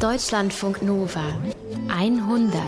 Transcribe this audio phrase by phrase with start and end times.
[0.00, 1.20] Deutschlandfunk Nova
[1.88, 2.62] 100.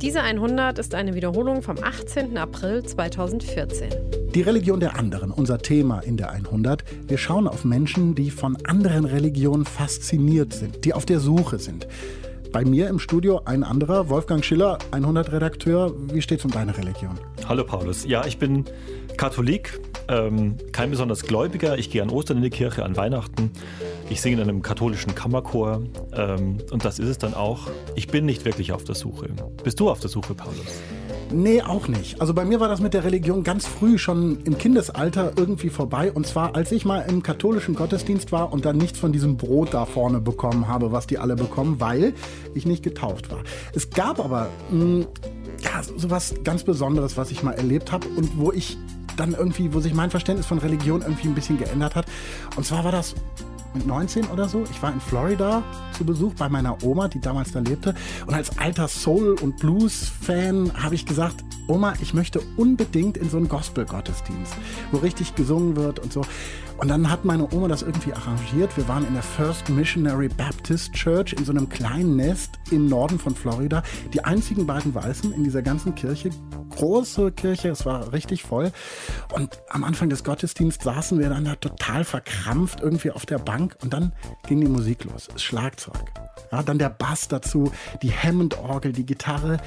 [0.00, 2.38] Diese 100 ist eine Wiederholung vom 18.
[2.38, 3.90] April 2014.
[4.34, 6.84] Die Religion der anderen, unser Thema in der 100.
[7.06, 11.86] Wir schauen auf Menschen, die von anderen Religionen fasziniert sind, die auf der Suche sind.
[12.50, 15.92] Bei mir im Studio ein anderer, Wolfgang Schiller, 100-Redakteur.
[16.14, 17.18] Wie steht es um deine Religion?
[17.46, 18.06] Hallo Paulus.
[18.06, 18.64] Ja, ich bin
[19.18, 19.78] Katholik,
[20.12, 21.78] ähm, kein besonders Gläubiger.
[21.78, 23.50] Ich gehe an Ostern in die Kirche, an Weihnachten.
[24.10, 25.82] Ich singe in einem katholischen Kammerchor.
[26.14, 27.68] Ähm, und das ist es dann auch.
[27.94, 29.30] Ich bin nicht wirklich auf der Suche.
[29.64, 30.66] Bist du auf der Suche, Paulus?
[31.32, 32.20] Nee, auch nicht.
[32.20, 36.12] Also bei mir war das mit der Religion ganz früh, schon im Kindesalter irgendwie vorbei.
[36.12, 39.72] Und zwar, als ich mal im katholischen Gottesdienst war und dann nichts von diesem Brot
[39.72, 42.12] da vorne bekommen habe, was die alle bekommen, weil
[42.54, 43.40] ich nicht getauft war.
[43.74, 45.06] Es gab aber mh, hm,
[45.62, 48.76] ja, so was ganz Besonderes, was ich mal erlebt habe und wo ich
[49.16, 52.06] dann irgendwie, wo sich mein Verständnis von Religion irgendwie ein bisschen geändert hat.
[52.56, 53.14] Und zwar war das
[53.74, 54.64] mit 19 oder so.
[54.70, 55.62] Ich war in Florida
[55.96, 57.94] zu Besuch bei meiner Oma, die damals da lebte.
[58.26, 63.36] Und als alter Soul- und Blues-Fan habe ich gesagt, Oma, ich möchte unbedingt in so
[63.36, 64.54] einen Gospel-Gottesdienst,
[64.90, 66.22] wo richtig gesungen wird und so.
[66.82, 68.76] Und dann hat meine Oma das irgendwie arrangiert.
[68.76, 73.20] Wir waren in der First Missionary Baptist Church in so einem kleinen Nest im Norden
[73.20, 73.84] von Florida.
[74.12, 76.30] Die einzigen beiden Weißen in dieser ganzen Kirche.
[76.70, 78.72] Große Kirche, es war richtig voll.
[79.32, 83.76] Und am Anfang des Gottesdienstes saßen wir dann da total verkrampft irgendwie auf der Bank.
[83.80, 84.12] Und dann
[84.48, 86.02] ging die Musik los, das Schlagzeug.
[86.50, 87.70] Ja, dann der Bass dazu,
[88.02, 89.58] die Hammond-Orgel, die Gitarre.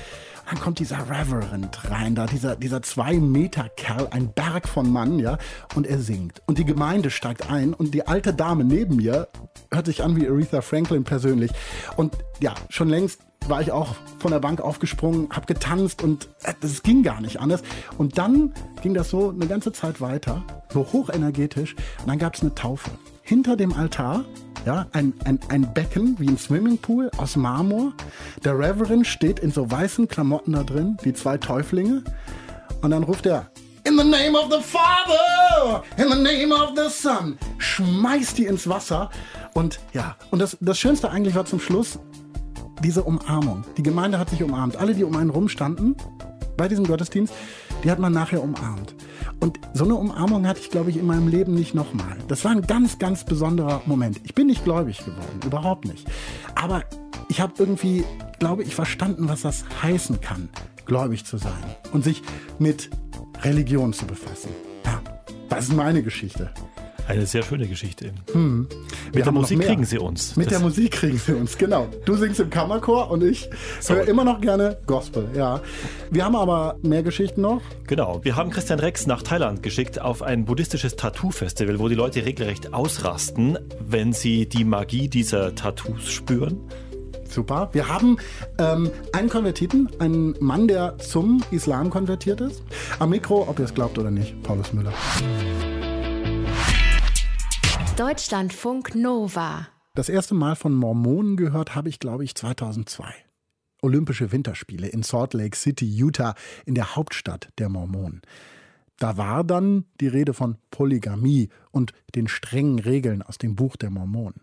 [0.47, 5.19] Dann kommt dieser Reverend rein, da dieser, dieser zwei Meter Kerl, ein Berg von Mann,
[5.19, 5.38] ja,
[5.75, 6.41] und er singt.
[6.45, 9.27] Und die Gemeinde steigt ein und die alte Dame neben mir
[9.71, 11.51] hört sich an wie Aretha Franklin persönlich.
[11.95, 16.29] Und ja, schon längst war ich auch von der Bank aufgesprungen, hab getanzt und
[16.61, 17.61] es ging gar nicht anders.
[17.97, 21.75] Und dann ging das so eine ganze Zeit weiter, so hochenergetisch.
[21.99, 22.91] Und dann gab es eine Taufe.
[23.21, 24.25] Hinter dem Altar
[24.66, 27.94] ja, ein, ein, ein Becken wie ein Swimmingpool aus Marmor.
[28.44, 32.03] Der Reverend steht in so weißen Klamotten da drin, die zwei Täuflinge.
[32.81, 33.51] Und dann ruft er,
[33.84, 37.38] In the name of the Father, in the name of the Son.
[37.59, 39.12] Schmeißt die ins Wasser.
[39.53, 42.00] Und ja, und das, das Schönste eigentlich war zum Schluss
[42.84, 43.63] diese Umarmung.
[43.78, 44.78] Die Gemeinde hat sich umarmt.
[44.78, 45.95] Alle, die um einen rumstanden
[46.57, 47.34] bei diesem Gottesdienst,
[47.84, 48.95] die hat man nachher umarmt.
[49.40, 52.18] Und so eine Umarmung hatte ich, glaube ich, in meinem Leben nicht nochmal.
[52.28, 54.22] Das war ein ganz, ganz besonderer Moment.
[54.24, 56.08] Ich bin nicht gläubig geworden, überhaupt nicht.
[56.56, 56.84] Aber
[57.30, 58.03] ich habe irgendwie,
[58.40, 60.50] glaube ich, verstanden, was das heißen kann,
[60.85, 62.22] gläubig zu sein und sich
[62.59, 62.90] mit
[63.44, 64.50] Religion zu befassen.
[64.85, 65.02] Ja,
[65.50, 66.52] das ist meine Geschichte.
[67.07, 68.11] Eine sehr schöne Geschichte.
[68.31, 68.67] Hm.
[69.13, 70.35] Mit der Musik kriegen sie uns.
[70.35, 71.88] Mit das der Musik kriegen sie uns, genau.
[72.05, 73.49] Du singst im Kammerchor und ich
[73.79, 73.93] so.
[73.93, 75.61] höre immer noch gerne Gospel, ja.
[76.09, 77.61] Wir haben aber mehr Geschichten noch.
[77.85, 78.23] Genau.
[78.23, 82.73] Wir haben Christian Rex nach Thailand geschickt auf ein buddhistisches Tattoo-Festival, wo die Leute regelrecht
[82.73, 86.59] ausrasten, wenn sie die Magie dieser Tattoos spüren.
[87.29, 87.69] Super.
[87.73, 88.17] Wir haben
[88.57, 92.63] ähm, einen Konvertiten, einen Mann, der zum Islam konvertiert ist.
[92.97, 94.93] Am Mikro, ob ihr es glaubt oder nicht, Paulus Müller.
[97.97, 99.69] Deutschlandfunk Nova.
[99.94, 103.06] Das erste Mal von Mormonen gehört habe ich, glaube ich, 2002.
[103.81, 106.35] Olympische Winterspiele in Salt Lake City, Utah,
[106.66, 108.22] in der Hauptstadt der Mormonen.
[109.00, 113.91] Da war dann die Rede von Polygamie und den strengen Regeln aus dem Buch der
[113.91, 114.41] Mormonen.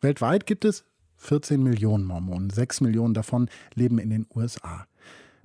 [0.00, 4.86] Weltweit gibt es 14 Millionen Mormonen, 6 Millionen davon leben in den USA.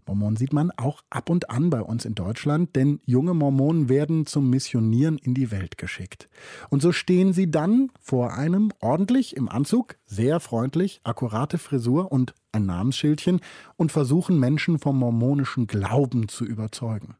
[0.07, 4.25] Mormonen sieht man auch ab und an bei uns in Deutschland, denn junge Mormonen werden
[4.25, 6.29] zum Missionieren in die Welt geschickt.
[6.69, 12.33] Und so stehen sie dann vor einem ordentlich im Anzug, sehr freundlich, akkurate Frisur und
[12.51, 13.41] ein Namensschildchen
[13.75, 17.15] und versuchen Menschen vom mormonischen Glauben zu überzeugen.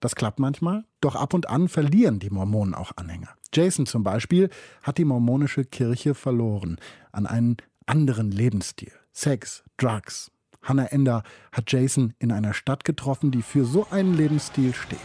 [0.00, 3.30] Das klappt manchmal, doch ab und an verlieren die Mormonen auch Anhänger.
[3.52, 4.48] Jason zum Beispiel
[4.82, 6.76] hat die mormonische Kirche verloren
[7.10, 8.92] an einen anderen Lebensstil.
[9.12, 10.30] Sex, Drugs,
[10.62, 14.98] Hannah Ender hat Jason in einer Stadt getroffen, die für so einen Lebensstil steht.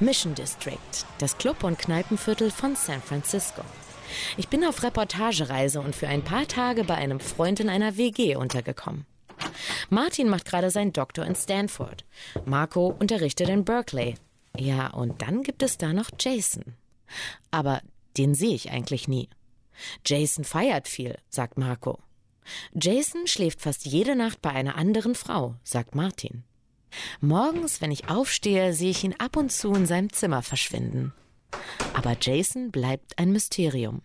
[0.00, 0.78] Mission District,
[1.18, 3.62] das Club- und Kneipenviertel von San Francisco.
[4.36, 8.36] Ich bin auf Reportagereise und für ein paar Tage bei einem Freund in einer WG
[8.36, 9.06] untergekommen.
[9.90, 12.04] Martin macht gerade seinen Doktor in Stanford.
[12.44, 14.14] Marco unterrichtet in Berkeley.
[14.56, 16.74] Ja, und dann gibt es da noch Jason.
[17.50, 17.80] Aber
[18.16, 19.28] den sehe ich eigentlich nie.
[20.04, 21.98] Jason feiert viel, sagt Marco.
[22.74, 26.44] Jason schläft fast jede Nacht bei einer anderen Frau, sagt Martin.
[27.20, 31.12] Morgens, wenn ich aufstehe, sehe ich ihn ab und zu in seinem Zimmer verschwinden.
[31.94, 34.02] Aber Jason bleibt ein Mysterium.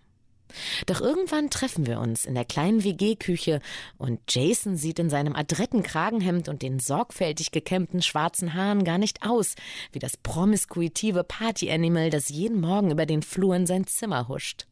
[0.86, 3.62] Doch irgendwann treffen wir uns in der kleinen WG-Küche
[3.98, 9.24] und Jason sieht in seinem adretten Kragenhemd und den sorgfältig gekämmten schwarzen Haaren gar nicht
[9.24, 9.56] aus
[9.92, 14.66] wie das promiskuitive Party-Animal, das jeden Morgen über den Flur in sein Zimmer huscht.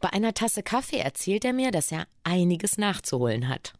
[0.00, 3.74] Bei einer Tasse Kaffee erzählt er mir, dass er einiges nachzuholen hat.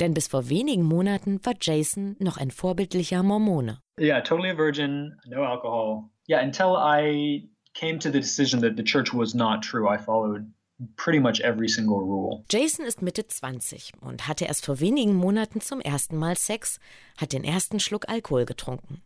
[0.00, 3.78] Denn bis vor wenigen Monaten war Jason noch ein vorbildlicher Mormone.
[4.00, 6.10] Yeah, totally a virgin, no alcohol.
[6.28, 10.52] Yeah, until I came to the decision that the church was not true, I followed
[10.96, 12.44] pretty much every single rule.
[12.50, 16.80] Jason ist Mitte 20 und hatte erst vor wenigen Monaten zum ersten Mal Sex,
[17.16, 19.00] hat den ersten Schluck Alkohol getrunken.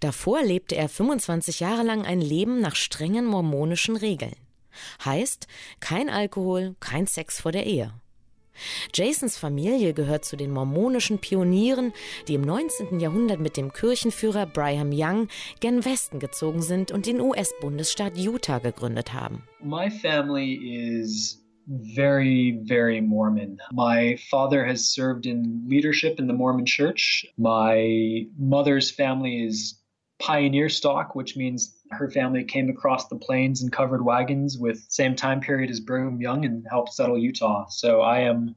[0.00, 4.34] Davor lebte er 25 Jahre lang ein Leben nach strengen mormonischen Regeln.
[5.04, 5.46] Heißt,
[5.80, 7.92] kein Alkohol, kein Sex vor der Ehe.
[8.94, 11.92] Jasons Familie gehört zu den mormonischen Pionieren,
[12.28, 13.00] die im 19.
[13.00, 15.28] Jahrhundert mit dem Kirchenführer Brigham Young
[15.60, 19.42] gen Westen gezogen sind und den US-Bundesstaat Utah gegründet haben.
[19.62, 23.58] My family is very, very Mormon.
[23.72, 27.26] My father has served in leadership in the Mormon church.
[27.36, 29.80] My mother's family is
[30.18, 35.14] pioneer stock, which means her family came across the plains and covered wagons with same
[35.14, 37.66] time period as Brigham Young and helped settle Utah.
[37.68, 38.54] So I am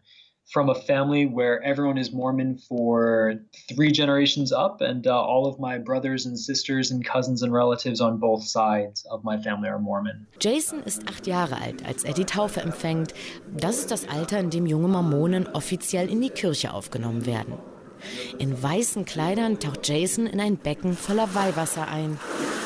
[0.52, 3.36] from a family where everyone is Mormon for
[3.70, 8.00] three generations up, and uh, all of my brothers and sisters and cousins and relatives
[8.00, 10.28] on both sides of my family are Mormon.
[10.40, 13.14] Jason ist acht Jahre alt, als er die Taufe empfängt.
[13.58, 17.54] Das ist das Alter, in dem junge Mormonen offiziell in die Kirche aufgenommen werden.
[18.38, 22.20] In weißen Kleidern taucht Jason in ein Becken voller Weihwasser ein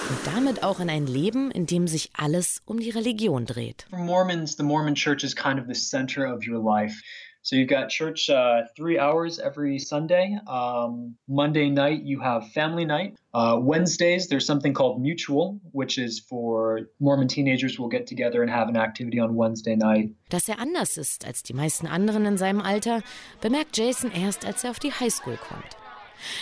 [0.09, 3.85] und damit auch in ein Leben, in dem sich alles um die Religion dreht.
[3.89, 6.99] For Mormons, the Mormon church is kind of the center of your life.
[7.41, 10.37] So you've got church uh, three hours every Sunday.
[10.45, 13.15] Um, Monday night, you have family night.
[13.33, 18.51] Uh, Wednesdays, there's something called Mutual, which is for Mormon teenagers will get together and
[18.51, 20.09] have an activity on Wednesday night.
[20.29, 23.01] Dass er anders ist als die meisten anderen in seinem Alter,
[23.41, 25.78] bemerkt Jason erst, als er auf die Highschool kommt.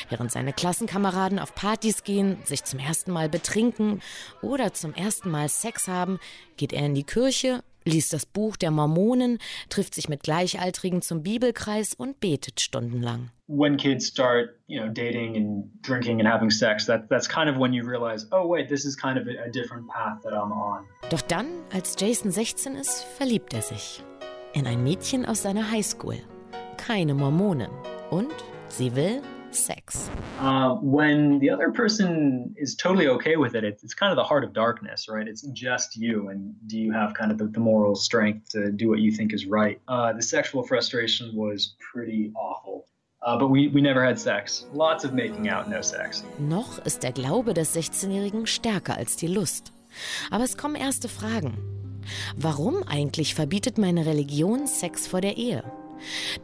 [0.09, 4.01] Während seine Klassenkameraden auf Partys gehen, sich zum ersten Mal betrinken
[4.41, 6.19] oder zum ersten Mal Sex haben,
[6.57, 9.39] geht er in die Kirche, liest das Buch der Mormonen,
[9.69, 13.31] trifft sich mit Gleichaltrigen zum Bibelkreis und betet stundenlang.
[13.47, 17.57] When kids start, you know, dating and drinking and having sex, that, that's kind of
[17.57, 20.51] when you realize, oh wait, this is kind of a, a different path that I'm
[20.51, 20.85] on.
[21.09, 24.03] Doch dann, als Jason 16 ist, verliebt er sich
[24.53, 26.18] in ein Mädchen aus seiner Highschool.
[26.77, 27.71] Keine Mormonen.
[28.09, 28.33] Und
[28.68, 29.21] sie will
[29.57, 30.09] sex.
[30.39, 34.24] Uh, when the other person is totally okay with it, it's, it's kind of the
[34.24, 35.27] heart of darkness, right?
[35.27, 38.89] It's just you, and do you have kind of the, the moral strength to do
[38.89, 39.80] what you think is right?
[39.88, 42.86] Uh, the sexual frustration was pretty awful.
[43.21, 44.65] Uh, but we, we never had sex.
[44.74, 46.24] Lots of making out, no sex.
[46.39, 49.74] Noch ist der Glaube des 16-Jährigen stärker als die Lust.
[50.31, 51.57] Aber es kommen erste Fragen.
[52.36, 55.63] Warum eigentlich verbietet meine Religion Sex vor der Ehe?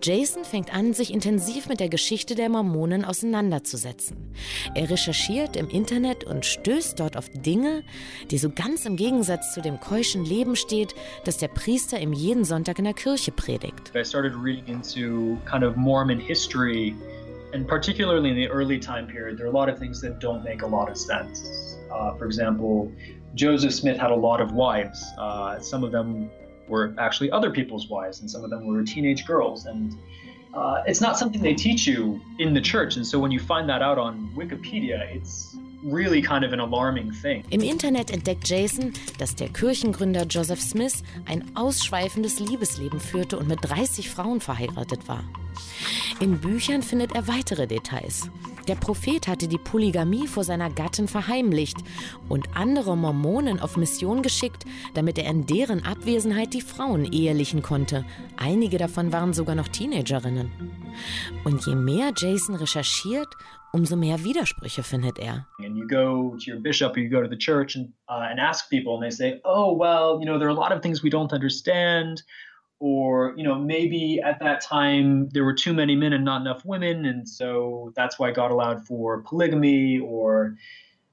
[0.01, 4.33] Jason fängt an, sich intensiv mit der Geschichte der Mormonen auseinanderzusetzen.
[4.75, 7.83] Er recherchiert im Internet und stößt dort auf Dinge,
[8.31, 10.95] die so ganz im Gegensatz zu dem keuschen Leben steht,
[11.25, 13.91] das der Priester ihm jeden Sonntag in der Kirche predigt.
[13.95, 16.95] I started reading into kind of Mormon history,
[17.53, 20.43] and particularly in the early time period, there are a lot of things that don't
[20.43, 21.77] make a lot of sense.
[21.91, 22.91] Uh, for example,
[23.35, 25.03] Joseph Smith had a lot of wives.
[25.17, 26.29] Uh, some of them
[26.67, 29.65] were actually other people's wives, and some of them were teenage girls.
[29.65, 29.95] And
[30.53, 32.95] uh, it's not something they teach you in the church.
[32.95, 37.11] And so when you find that out on Wikipedia, it's really kind of an alarming
[37.11, 37.43] thing.
[37.49, 43.59] Im Internet entdeckt Jason, dass der Kirchengründer Joseph Smith ein ausschweifendes Liebesleben führte und mit
[43.61, 45.23] 30 Frauen verheiratet war.
[46.19, 48.29] In Büchern findet er weitere Details.
[48.67, 51.77] Der Prophet hatte die Polygamie vor seiner Gattin verheimlicht
[52.29, 58.05] und andere Mormonen auf Mission geschickt, damit er in deren Abwesenheit die Frauen ehelichen konnte.
[58.37, 60.51] Einige davon waren sogar noch Teenagerinnen.
[61.43, 63.27] Und je mehr Jason recherchiert,
[63.73, 65.45] umso mehr Widersprüche findet er.
[65.59, 68.39] And you go to your bishop or you go to the church and, uh, and
[68.39, 71.03] ask people, and they say, oh, well, you know, there are a lot of things
[71.03, 72.23] we don't understand.
[72.83, 76.65] Or you know maybe at that time there were too many men and not enough
[76.65, 80.57] women and so that's why god allowed for polygamy or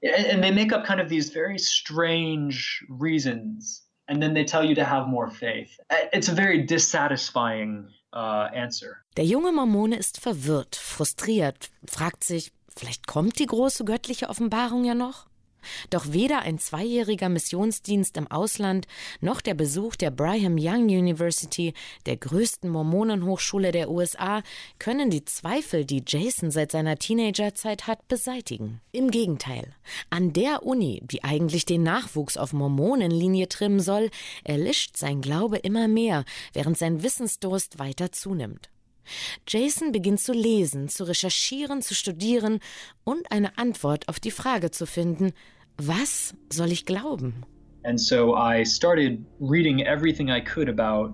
[0.03, 4.75] and they make up kind of these very strange reasons and then they tell you
[4.75, 5.79] to have more faith
[6.11, 13.07] it's a very dissatisfying uh, answer Der junge Mormone ist verwirrt, frustriert, fragt sich, vielleicht
[13.07, 15.27] kommt die große göttliche Offenbarung ja noch?
[15.89, 18.87] Doch weder ein zweijähriger Missionsdienst im Ausland
[19.19, 21.73] noch der Besuch der Brigham Young University,
[22.05, 24.43] der größten Mormonenhochschule der USA,
[24.79, 28.81] können die Zweifel, die Jason seit seiner Teenagerzeit hat, beseitigen.
[28.91, 29.73] Im Gegenteil,
[30.09, 34.09] an der Uni, die eigentlich den Nachwuchs auf Mormonenlinie trimmen soll,
[34.43, 38.69] erlischt sein Glaube immer mehr, während sein Wissensdurst weiter zunimmt.
[39.47, 42.59] Jason beginnt zu lesen, zu recherchieren, zu studieren
[43.03, 45.33] und eine Antwort auf die Frage zu finden,
[45.77, 47.45] was soll ich glauben?
[47.83, 51.13] And so I started reading everything I could about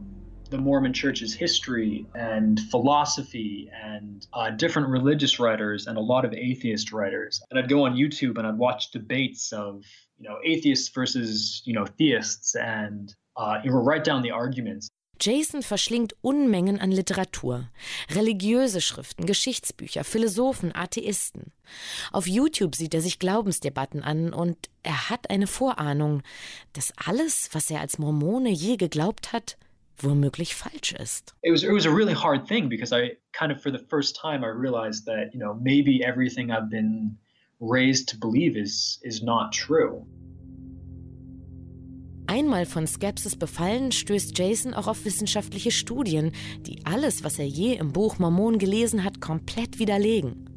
[0.50, 6.34] the Mormon Church's history and philosophy and uh, different religious writers and a lot of
[6.34, 7.42] atheist writers.
[7.50, 9.84] And I'd go on YouTube and I'd watch debates of
[10.18, 14.90] you know atheists versus you know theists and uh, you would write down the arguments.
[15.20, 17.70] Jason verschlingt Unmengen an Literatur,
[18.12, 21.52] religiöse Schriften, Geschichtsbücher, Philosophen, Atheisten.
[22.12, 26.24] Auf YouTube sieht er sich Glaubensdebatten an und er hat eine Vorahnung,
[26.74, 29.58] dass alles, was er als Mormone je geglaubt hat,
[29.98, 31.36] womöglich falsch ist.
[31.42, 34.16] It was it was a really hard thing because I kind of for the first
[34.16, 37.18] time I realized that, you know, maybe everything I've been
[37.60, 40.06] raised to believe is is not true.
[42.28, 47.76] Einmal von Skepsis befallen, stößt Jason auch auf wissenschaftliche Studien, die alles, was er je
[47.76, 50.50] im Buch Mormon gelesen hat, komplett widerlegen.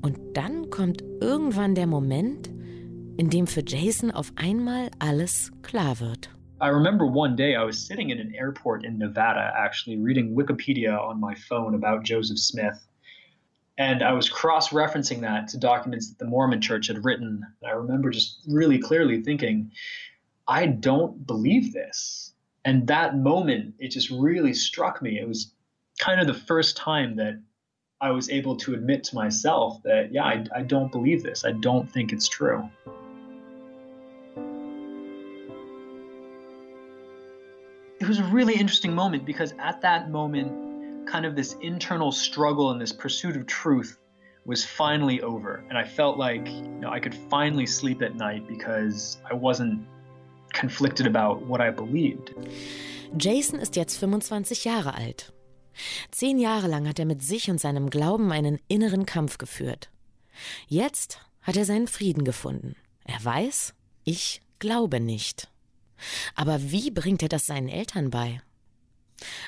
[0.00, 2.48] Und dann kommt irgendwann der Moment,
[3.18, 6.30] in dem für Jason auf einmal alles klar wird.
[6.62, 10.98] I remember one day I was sitting in an airport in Nevada, actually reading Wikipedia
[10.98, 12.78] on my phone about Joseph Smith.
[13.76, 17.44] And I was cross referencing that to documents that the Mormon church had written.
[17.62, 19.70] I remember just really clearly thinking,
[20.48, 22.32] I don't believe this.
[22.64, 25.18] And that moment, it just really struck me.
[25.18, 25.52] It was
[25.98, 27.40] kind of the first time that
[28.00, 31.44] I was able to admit to myself that, yeah, I, I don't believe this.
[31.44, 32.68] I don't think it's true.
[38.06, 42.70] it was a really interesting moment because at that moment, kind of this internal struggle
[42.70, 43.98] and this pursuit of truth
[44.44, 45.64] was finally over.
[45.68, 49.86] And I felt like you know, I could finally sleep at night because I wasn't
[50.58, 52.34] conflicted about what I believed.
[53.18, 55.32] Jason ist jetzt 25 Jahre alt.
[56.10, 59.90] Zehn Jahre lang hat er mit sich und seinem Glauben einen inneren Kampf geführt.
[60.68, 62.76] Jetzt hat er seinen Frieden gefunden.
[63.04, 65.48] Er weiß, ich glaube nicht.
[66.34, 68.40] Aber wie bringt er das seinen Eltern bei?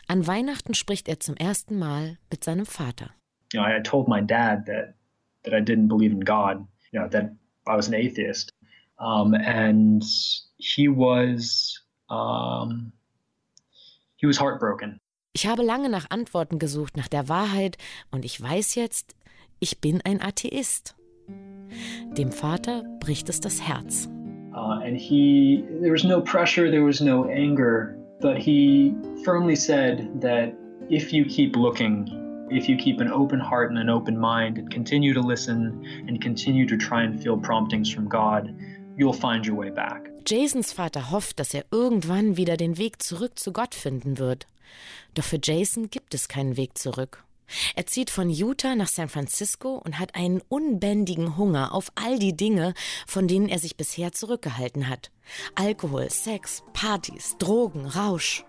[0.06, 3.10] An Weihnachten spricht er zum ersten Mal mit seinem Vater.
[3.52, 4.94] You know, I told my dad that
[5.44, 7.32] that I didn't believe in God, you know, that
[7.66, 8.52] I was an atheist.
[8.98, 10.04] Um, and
[10.58, 12.92] he was um,
[14.16, 15.00] he was heartbroken.
[15.32, 17.76] Ich habe lange nach Antworten gesucht, nach der Wahrheit,
[18.10, 19.14] und ich weiß jetzt,
[19.60, 20.96] ich bin ein Atheist.
[22.16, 24.08] Dem Vater bricht es das Herz.
[24.54, 30.20] Uh, and he, there was no pressure, there was no anger, but he firmly said
[30.20, 30.52] that
[30.90, 32.08] if you keep looking,
[32.50, 36.20] if you keep an open heart and an open mind and continue to listen and
[36.20, 38.52] continue to try and feel promptings from God,
[38.96, 40.08] you'll find your way back.
[40.28, 44.46] Jasons Vater hofft, dass er irgendwann wieder den Weg zurück zu Gott finden wird.
[45.14, 47.24] Doch für Jason gibt es keinen Weg zurück.
[47.74, 52.36] Er zieht von Utah nach San Francisco und hat einen unbändigen Hunger auf all die
[52.36, 52.74] Dinge,
[53.06, 55.10] von denen er sich bisher zurückgehalten hat.
[55.54, 58.44] Alkohol, Sex, Partys, Drogen, Rausch.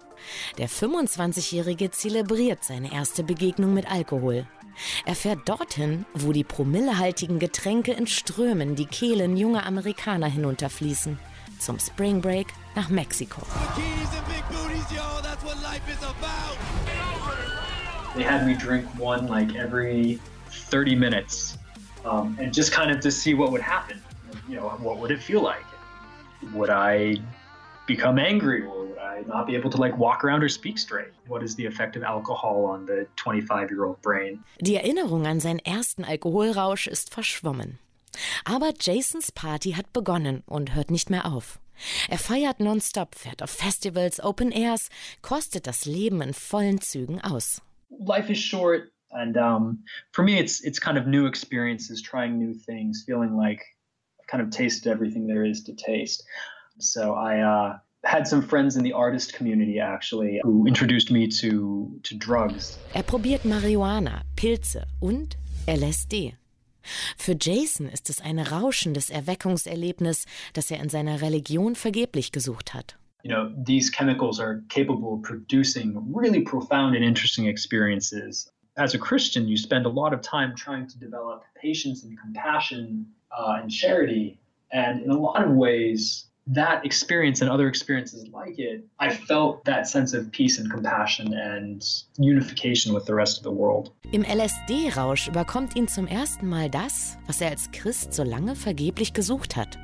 [0.58, 4.46] Der 25-Jährige zelebriert seine erste Begegnung mit Alkohol.
[5.06, 11.18] Er fährt dorthin, wo die promillehaltigen Getränke in Strömen die Kehlen junger Amerikaner hinunterfließen.
[11.60, 13.44] Zum Spring Break nach Mexiko.
[18.16, 21.58] They had me drink one like every 30 minutes
[22.06, 24.02] um, and just kind of to see what would happen.
[24.48, 25.66] You know, what would it feel like?
[26.54, 27.18] Would I
[27.86, 31.10] become angry or would I not be able to like walk around or speak straight?
[31.28, 34.44] What is the effect of alcohol on the 25-year-old brain?
[34.62, 37.80] Die Erinnerung an seinen ersten Alkoholrausch ist verschwommen.
[38.46, 41.60] Aber Jasons Party hat begonnen und hört nicht mehr auf.
[42.10, 44.90] Er feiert nonstop, fährt auf Festivals, Open Airs,
[45.22, 47.62] kostet das Leben in vollen Zügen aus.
[48.00, 49.80] life is short and um,
[50.12, 53.62] for me it's it's kind of new experiences trying new things feeling like
[54.20, 56.24] i've kind of tasted everything there is to taste
[56.78, 62.00] so i uh, had some friends in the artist community actually who introduced me to
[62.04, 65.36] to drugs er probiert marihuana pilze und
[65.68, 66.36] lsd
[67.18, 73.00] Für Jason ist es ein rauschendes Erweckungserlebnis, das er in seiner Religion vergeblich gesucht hat.
[73.24, 78.50] you know, these chemicals are capable of producing really profound and interesting experiences.
[78.78, 83.08] As a Christian, you spend a lot of time trying to develop patience and compassion
[83.38, 84.40] uh, and charity.
[84.72, 89.64] And in a lot of ways, that experience and other experiences like it, I felt
[89.66, 91.84] that sense of peace and compassion and
[92.18, 93.92] unification with the rest of the world.
[94.12, 99.14] Im LSD-Rausch überkommt ihn zum ersten Mal das, was er als Christ so lange vergeblich
[99.14, 99.78] gesucht hat.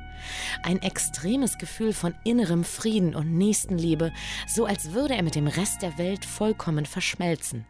[0.62, 4.12] Ein extremes Gefühl von innerem Frieden und Nächstenliebe,
[4.48, 7.64] so als würde er mit dem Rest der Welt vollkommen verschmelzen.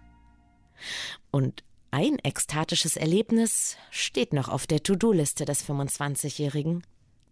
[1.31, 6.83] Und ein ekstatisches Erlebnis steht noch auf der To-Do-Liste des 25-Jährigen.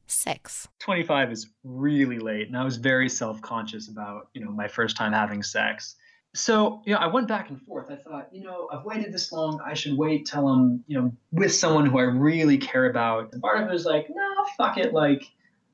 [0.06, 0.68] Sex.
[0.80, 4.96] 25 is really late, and I was very self conscious about, you know, my first
[4.96, 5.96] time having sex.
[6.34, 7.90] So, you know, I went back and forth.
[7.90, 9.60] I thought, you know, I've waited this long.
[9.64, 13.32] I should wait till I'm, you know, with someone who I really care about.
[13.32, 14.92] And part of it was like, no, fuck it.
[14.92, 15.22] Like,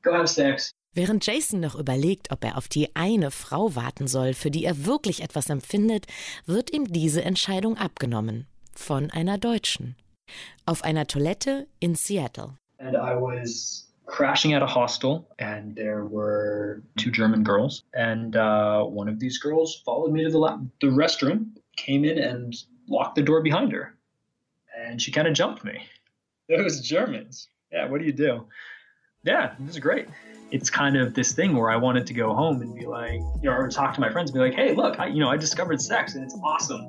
[0.02, 0.70] go have sex.
[0.92, 4.84] Während Jason noch überlegt, ob er auf die eine Frau warten soll, für die er
[4.84, 6.06] wirklich etwas empfindet,
[6.46, 8.46] wird ihm diese Entscheidung abgenommen.
[8.74, 9.96] Von einer Deutschen.
[10.66, 12.56] Auf einer Toilette in Seattle.
[12.78, 17.84] And I was crashing at a hostel, and there were two German girls.
[17.94, 22.18] And uh, one of these girls followed me to the, la- the restroom, came in,
[22.18, 22.54] and
[22.88, 23.94] locked the door behind her.
[24.76, 25.86] And she kind of jumped me.
[26.48, 27.48] Those Germans.
[27.72, 28.46] Yeah, what do you do?
[29.22, 30.08] Yeah, this is great.
[30.52, 33.48] It's kind of this thing where I wanted to go home and be like, you
[33.48, 35.36] know, or talk to my friends and be like, hey, look, I, you know, I
[35.36, 36.86] discovered sex and it's awesome.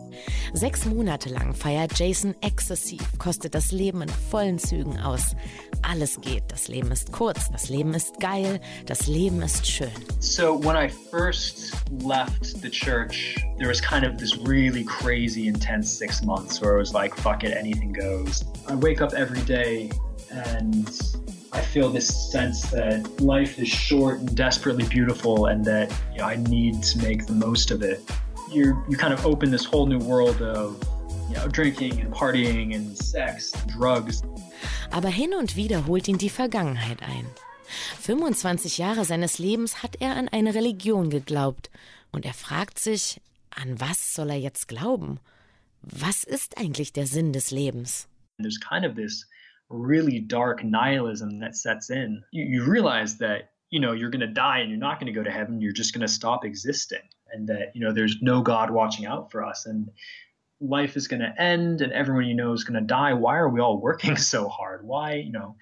[0.54, 5.36] Sechs Monate lang feiert Jason exzessiv, kostet das Leben in vollen Zügen aus.
[5.84, 9.92] Alles geht, das Leben ist kurz, das Leben ist geil, das Leben ist schön.
[10.20, 15.90] So when I first left the church, there was kind of this really crazy, intense
[15.92, 18.44] six months where it was like, fuck it, anything goes.
[18.68, 19.92] I wake up every day
[20.32, 20.90] and
[21.54, 26.26] I feel this sense that life is short and desperately beautiful, and that you know,
[26.26, 28.00] I need to make the most of it.
[28.50, 30.82] You you kind of open this whole new world of
[31.30, 34.22] you know drinking and partying and sex, and drugs.
[34.92, 37.26] Aber hin und wieder holt ihn die Vergangenheit ein.
[38.02, 41.70] 25 Jahre seines Lebens hat er an eine Religion geglaubt
[42.12, 45.20] und er fragt sich, an was soll er jetzt glauben?
[45.82, 48.08] Was ist eigentlich der Sinn des Lebens?
[48.40, 49.26] There's kind of this
[49.72, 52.24] really dark nihilism that sets in.
[52.32, 55.18] You, you realize that, you know, you're going to die and you're not going to
[55.18, 55.62] go to heaven.
[55.62, 57.02] You're just going to stop existing.
[57.32, 59.66] And that, you know, there's no God watching out for us.
[59.66, 59.90] And
[60.60, 63.14] life is going to end and everyone you know is going to die.
[63.14, 64.86] Why are we all working so hard?
[64.86, 65.56] Why, you know,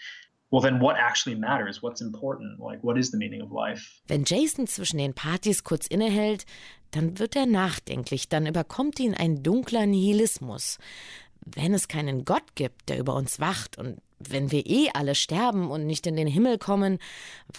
[0.51, 1.81] well, then what actually matters?
[1.81, 2.59] What's important?
[2.59, 4.01] Like, what is the meaning of life?
[4.07, 6.45] Wenn Jason zwischen den Partys kurz innehält,
[6.91, 10.79] dann wird er nachdenklich, dann überkommt ihn ein dunkler Nihilismus.
[11.45, 15.71] Wenn es keinen Gott gibt, der über uns wacht und wenn wir eh alle sterben
[15.71, 16.99] und nicht in den Himmel kommen,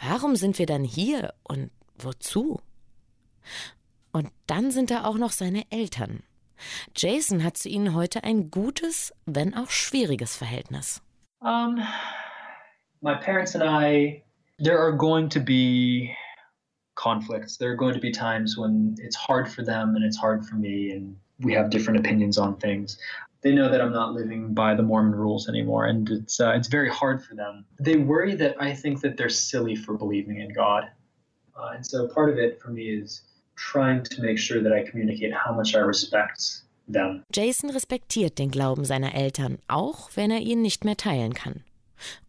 [0.03, 2.61] warum sind wir dann hier und wozu?
[4.13, 6.23] Und dann sind da auch noch seine Eltern.
[6.95, 11.01] Jason hat zu ihnen heute ein gutes, wenn auch schwieriges Verhältnis.
[11.41, 11.81] Um,
[13.01, 14.23] my parents and I,
[14.63, 16.15] there are going to be
[16.97, 17.57] conflicts.
[17.57, 20.57] There are going to be times when it's hard for them and it's hard for
[20.57, 22.99] me, and we have different opinions on things
[23.43, 26.69] they know that I'm not living by the Mormon rules anymore, and it's uh, it's
[26.69, 27.65] very hard for them.
[27.79, 30.85] They worry that I think that they're silly for believing in God,
[31.57, 33.23] uh, and so part of it for me is
[33.57, 37.25] trying to make sure that I communicate how much I respect them.
[37.33, 41.63] Jason respektiert den Glauben seiner Eltern, auch wenn er ihn nicht mehr teilen kann.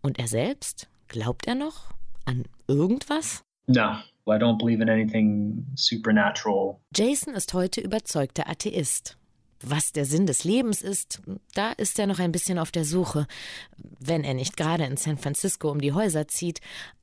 [0.02, 1.94] Und er selbst, glaubt er noch
[2.26, 3.42] an irgendwas?
[3.68, 3.98] No,
[4.28, 6.80] I don't believe in anything supernatural.
[6.94, 9.18] Jason ist heute überzeugter Atheist.
[9.64, 11.22] Was der Sinn des Lebens ist,
[11.54, 13.28] da ist er noch ein bisschen auf der Suche,
[14.00, 16.62] wenn er nicht gerade in San Francisco um die Häuser zieht.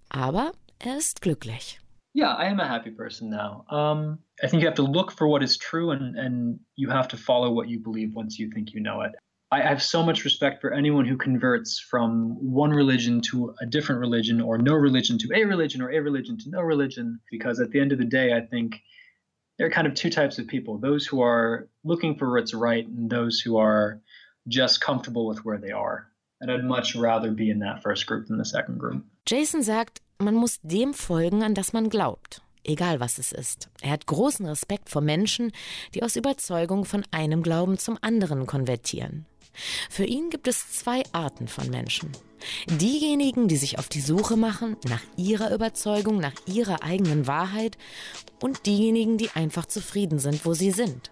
[0.09, 1.81] Aber er ist glücklich.
[2.15, 3.65] Yeah, I am a happy person now.
[3.71, 7.09] Um, I think you have to look for what is true and, and you have
[7.09, 9.13] to follow what you believe once you think you know it.
[9.51, 14.01] I have so much respect for anyone who converts from one religion to a different
[14.01, 17.71] religion or no religion to a religion or a religion to no religion because at
[17.71, 18.83] the end of the day, I think
[19.59, 22.87] there are kind of two types of people those who are looking for what's right
[22.87, 24.01] and those who are
[24.47, 26.09] just comfortable with where they are.
[26.41, 29.05] And I'd much rather be in that first group than the second group.
[29.27, 32.41] Jason sagt, man muss dem folgen, an das man glaubt.
[32.65, 33.69] Egal was es ist.
[33.83, 35.53] Er hat großen Respekt vor Menschen,
[35.95, 39.27] die aus Überzeugung von einem Glauben zum anderen konvertieren.
[39.91, 42.13] Für ihn gibt es zwei Arten von Menschen.
[42.69, 47.77] Diejenigen, die sich auf die Suche machen nach ihrer Überzeugung, nach ihrer eigenen Wahrheit
[48.41, 51.11] und diejenigen, die einfach zufrieden sind, wo sie sind.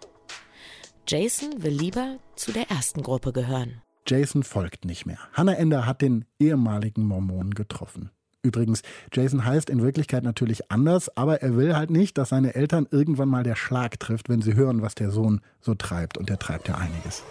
[1.09, 3.82] Jason will lieber zu der ersten Gruppe gehören.
[4.09, 5.18] Jason folgt nicht mehr.
[5.32, 8.11] Hannah Ender hat den ehemaligen Mormonen getroffen.
[8.42, 8.82] Übrigens,
[9.12, 13.28] Jason heißt in Wirklichkeit natürlich anders, aber er will halt nicht, dass seine Eltern irgendwann
[13.28, 16.16] mal der Schlag trifft, wenn sie hören, was der Sohn so treibt.
[16.16, 17.24] Und er treibt ja einiges.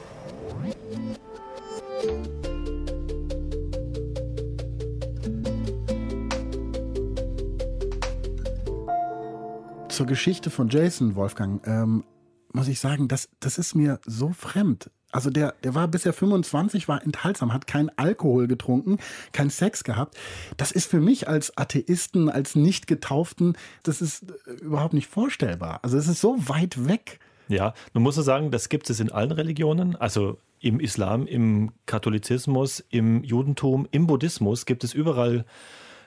[9.90, 12.04] Zur Geschichte von Jason, Wolfgang, ähm,
[12.52, 14.90] muss ich sagen, das, das ist mir so fremd.
[15.16, 18.98] Also der, der war bis er 25 war enthaltsam, hat keinen Alkohol getrunken,
[19.32, 20.18] keinen Sex gehabt.
[20.58, 25.80] Das ist für mich als Atheisten, als Nicht-Getauften, das ist äh, überhaupt nicht vorstellbar.
[25.84, 27.20] Also es ist so weit weg.
[27.48, 29.96] Ja, man muss sagen, das gibt es in allen Religionen.
[29.96, 35.46] Also im Islam, im Katholizismus, im Judentum, im Buddhismus gibt es überall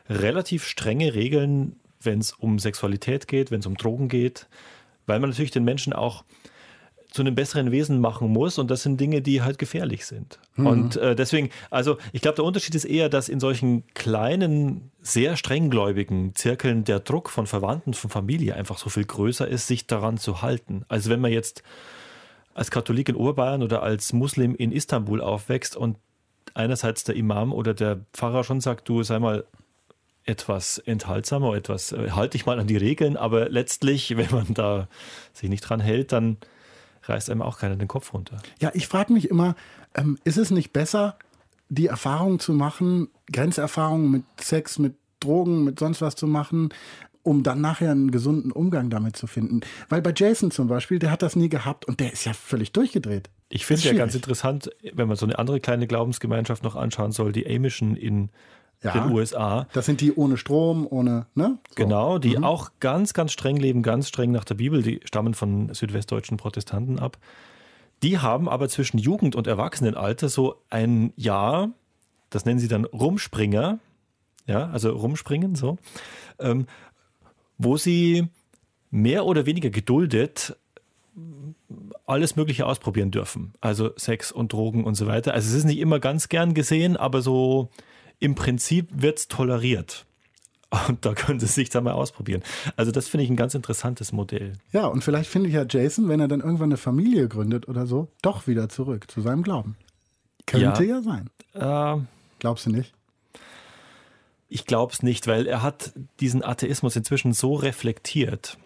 [0.09, 4.48] relativ strenge Regeln, wenn es um Sexualität geht, wenn es um Drogen geht,
[5.07, 6.24] weil man natürlich den Menschen auch
[7.19, 8.59] zu einem besseren Wesen machen muss.
[8.59, 10.39] Und das sind Dinge, die halt gefährlich sind.
[10.55, 10.67] Mhm.
[10.67, 15.37] Und äh, deswegen, also ich glaube, der Unterschied ist eher, dass in solchen kleinen, sehr
[15.37, 20.17] strenggläubigen Zirkeln der Druck von Verwandten, von Familie einfach so viel größer ist, sich daran
[20.17, 20.85] zu halten.
[20.87, 21.65] Also wenn man jetzt
[22.55, 25.97] als Katholik in Oberbayern oder als Muslim in Istanbul aufwächst und
[26.55, 29.45] einerseits der Imam oder der Pfarrer schon sagt, du sei mal
[30.25, 34.89] etwas enthaltsamer, etwas, äh, halte dich mal an die Regeln, aber letztlich, wenn man da
[35.33, 36.37] sich nicht dran hält, dann
[37.09, 38.38] reißt einem auch keiner den Kopf runter.
[38.61, 39.55] Ja, ich frage mich immer,
[39.94, 41.16] ähm, ist es nicht besser,
[41.68, 46.71] die Erfahrung zu machen, Grenzerfahrungen mit Sex, mit Drogen, mit sonst was zu machen,
[47.23, 49.61] um dann nachher einen gesunden Umgang damit zu finden.
[49.88, 52.73] Weil bei Jason zum Beispiel, der hat das nie gehabt und der ist ja völlig
[52.73, 53.29] durchgedreht.
[53.51, 57.12] Ich finde es ja ganz interessant, wenn man so eine andere kleine Glaubensgemeinschaft noch anschauen
[57.12, 58.31] soll, die Amischen in
[58.83, 59.67] ja, den USA.
[59.73, 61.59] Das sind die ohne Strom, ohne, ne?
[61.71, 61.75] So.
[61.75, 62.45] Genau, die mhm.
[62.45, 66.99] auch ganz, ganz streng leben, ganz streng nach der Bibel, die stammen von südwestdeutschen Protestanten
[66.99, 67.19] ab.
[68.03, 71.71] Die haben aber zwischen Jugend und Erwachsenenalter so ein Jahr,
[72.31, 73.81] das nennen sie dann Rumspringer,
[74.47, 75.79] ja, also rumspringen, so,
[76.38, 76.67] ähm,
[77.59, 78.29] wo sie
[78.91, 80.57] mehr oder weniger geduldet
[82.07, 83.53] alles Mögliche ausprobieren dürfen.
[83.61, 85.35] Also Sex und Drogen und so weiter.
[85.35, 87.71] Also es ist nicht immer ganz gern gesehen, aber so
[88.21, 90.07] im Prinzip wird es toleriert.
[90.89, 92.43] Und da können Sie sich da mal ausprobieren.
[92.77, 94.53] Also das finde ich ein ganz interessantes Modell.
[94.71, 97.87] Ja, und vielleicht finde ich ja Jason, wenn er dann irgendwann eine Familie gründet oder
[97.87, 99.77] so, doch wieder zurück zu seinem Glauben.
[100.47, 101.31] Könnte ja, ja sein.
[101.55, 102.03] Äh,
[102.39, 102.93] Glaubst du nicht?
[104.51, 108.59] Ich glaube es nicht, weil er hat diesen Atheismus inzwischen so reflektiert.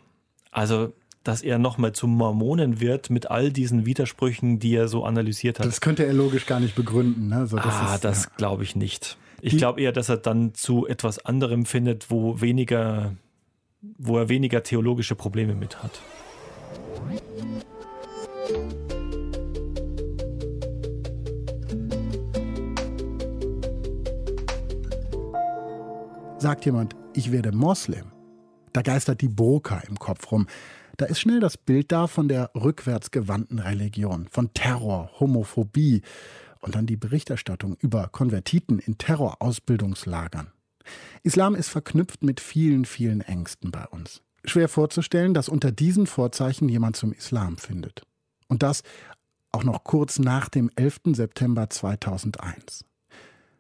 [0.51, 0.93] Also
[1.25, 5.67] dass er nochmal zum Mormonen wird mit all diesen Widersprüchen, die er so analysiert hat.
[5.67, 7.29] Das könnte er logisch gar nicht begründen.
[7.29, 7.47] Ne?
[7.49, 8.31] Das ah, ist, das ja.
[8.37, 9.17] glaube ich nicht.
[9.45, 13.17] Ich glaube eher, dass er dann zu etwas anderem findet, wo weniger,
[13.99, 16.01] wo er weniger theologische Probleme mit hat.
[26.39, 28.13] Sagt jemand, ich werde Moslem,
[28.73, 30.47] da geistert die Burka im Kopf rum.
[30.99, 36.03] Da ist schnell das Bild da von der rückwärtsgewandten Religion, von Terror, Homophobie
[36.63, 40.51] und dann die Berichterstattung über Konvertiten in Terrorausbildungslagern.
[41.23, 44.23] Islam ist verknüpft mit vielen, vielen Ängsten bei uns.
[44.45, 48.03] Schwer vorzustellen, dass unter diesen Vorzeichen jemand zum Islam findet.
[48.49, 48.83] Und das
[49.53, 51.01] auch noch kurz nach dem 11.
[51.13, 52.85] September 2001.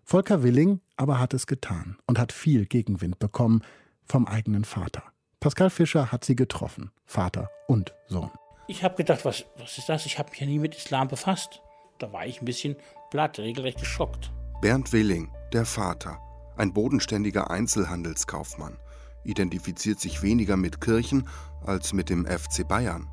[0.05, 3.63] Volker Willing aber hat es getan und hat viel Gegenwind bekommen
[4.05, 5.03] vom eigenen Vater.
[5.41, 8.31] Pascal Fischer hat sie getroffen, Vater und Sohn.
[8.69, 10.07] Ich habe gedacht, was, was ist das?
[10.07, 11.61] Ich habe mich ja nie mit Islam befasst.
[12.03, 12.75] Da war ich ein bisschen
[13.13, 14.33] platt, regelrecht geschockt.
[14.61, 16.19] Bernd Willing, der Vater,
[16.57, 18.77] ein bodenständiger Einzelhandelskaufmann,
[19.23, 21.29] identifiziert sich weniger mit Kirchen
[21.65, 23.07] als mit dem FC Bayern.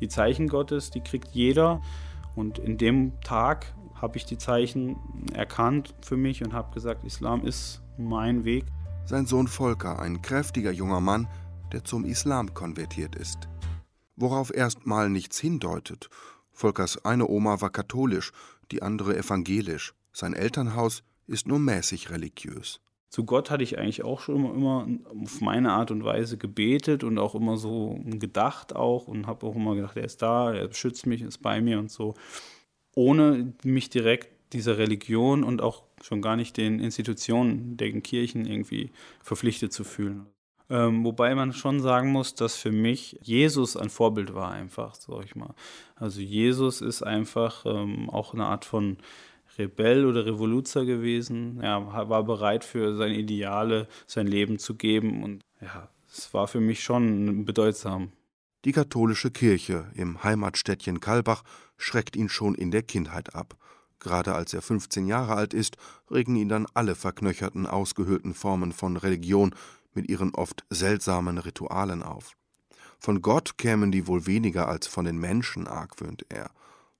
[0.00, 1.80] Die Zeichen Gottes, die kriegt jeder.
[2.34, 4.96] Und in dem Tag habe ich die Zeichen
[5.32, 8.64] erkannt für mich und habe gesagt, Islam ist mein Weg.
[9.04, 11.28] Sein Sohn Volker, ein kräftiger junger Mann,
[11.70, 13.48] der zum Islam konvertiert ist.
[14.16, 16.10] Worauf erstmal nichts hindeutet.
[16.60, 18.32] Volkers eine Oma war katholisch,
[18.70, 19.94] die andere evangelisch.
[20.12, 22.80] Sein Elternhaus ist nur mäßig religiös.
[23.08, 24.86] Zu Gott hatte ich eigentlich auch schon immer, immer
[25.22, 29.56] auf meine Art und Weise gebetet und auch immer so gedacht auch und habe auch
[29.56, 32.14] immer gedacht, er ist da, er beschützt mich, ist bei mir und so,
[32.94, 38.90] ohne mich direkt dieser Religion und auch schon gar nicht den Institutionen, den Kirchen irgendwie
[39.22, 40.26] verpflichtet zu fühlen.
[40.70, 45.24] Ähm, wobei man schon sagen muss, dass für mich Jesus ein Vorbild war, einfach, sag
[45.24, 45.54] ich mal.
[45.96, 48.98] Also Jesus ist einfach ähm, auch eine Art von
[49.58, 51.60] Rebell oder Revoluzer gewesen.
[51.60, 56.60] Er war bereit für seine Ideale sein Leben zu geben und ja, es war für
[56.60, 58.12] mich schon bedeutsam.
[58.64, 61.42] Die katholische Kirche im Heimatstädtchen Kalbach
[61.78, 63.56] schreckt ihn schon in der Kindheit ab.
[64.00, 65.76] Gerade als er 15 Jahre alt ist,
[66.10, 69.54] regen ihn dann alle verknöcherten, ausgehöhlten Formen von Religion
[69.94, 72.36] mit ihren oft seltsamen Ritualen auf.
[72.98, 76.50] Von Gott kämen die wohl weniger als von den Menschen, argwöhnt er.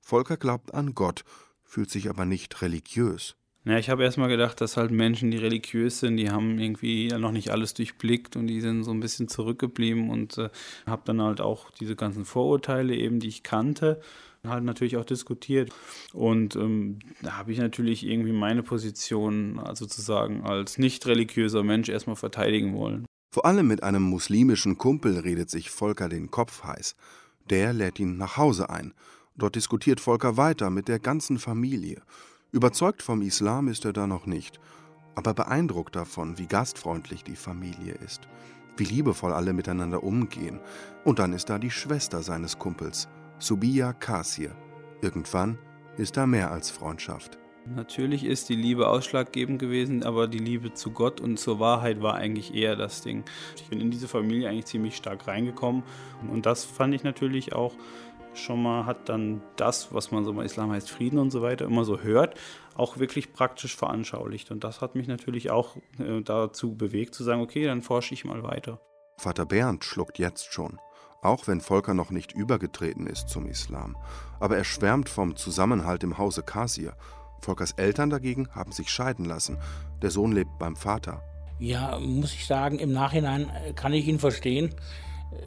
[0.01, 1.25] Volker glaubt an Gott,
[1.63, 3.37] fühlt sich aber nicht religiös.
[3.67, 7.31] Ja, ich habe erstmal gedacht, dass halt Menschen, die religiös sind, die haben irgendwie noch
[7.31, 10.49] nicht alles durchblickt und die sind so ein bisschen zurückgeblieben und äh,
[10.87, 14.01] habe dann halt auch diese ganzen Vorurteile eben, die ich kannte,
[14.47, 15.73] halt natürlich auch diskutiert.
[16.13, 21.89] Und ähm, da habe ich natürlich irgendwie meine Position also sozusagen als nicht religiöser Mensch
[21.89, 23.07] erstmal verteidigen wollen.
[23.33, 26.97] Vor allem mit einem muslimischen Kumpel redet sich Volker den Kopf heiß.
[27.49, 28.95] Der lädt ihn nach Hause ein.
[29.37, 32.03] Dort diskutiert Volker weiter mit der ganzen Familie.
[32.53, 34.59] Überzeugt vom Islam ist er da noch nicht.
[35.15, 38.23] aber beeindruckt davon, wie gastfreundlich die Familie ist,
[38.77, 40.61] wie liebevoll alle miteinander umgehen.
[41.05, 43.09] Und dann ist da die Schwester seines Kumpels,
[43.43, 44.55] Subia Kasir.
[45.01, 45.59] Irgendwann
[45.97, 47.39] ist da mehr als Freundschaft.
[47.65, 52.17] Natürlich ist die Liebe ausschlaggebend gewesen, aber die Liebe zu Gott und zur Wahrheit war
[52.17, 53.25] eigentlich eher das Ding.
[53.57, 55.85] Ich bin in diese Familie eigentlich ziemlich stark reingekommen
[56.31, 57.73] und das fand ich natürlich auch
[58.35, 61.65] schon mal, hat dann das, was man so bei Islam heißt, Frieden und so weiter,
[61.65, 62.39] immer so hört,
[62.75, 64.51] auch wirklich praktisch veranschaulicht.
[64.51, 68.27] Und das hat mich natürlich auch äh, dazu bewegt, zu sagen, okay, dann forsche ich
[68.27, 68.81] mal weiter.
[69.17, 70.79] Vater Bernd schluckt jetzt schon,
[71.23, 73.97] auch wenn Volker noch nicht übergetreten ist zum Islam.
[74.39, 76.95] Aber er schwärmt vom Zusammenhalt im Hause Kasir.
[77.41, 79.59] Volkers Eltern dagegen haben sich scheiden lassen.
[80.03, 81.23] Der Sohn lebt beim Vater.
[81.59, 84.75] Ja, muss ich sagen, im Nachhinein äh, kann ich ihn verstehen.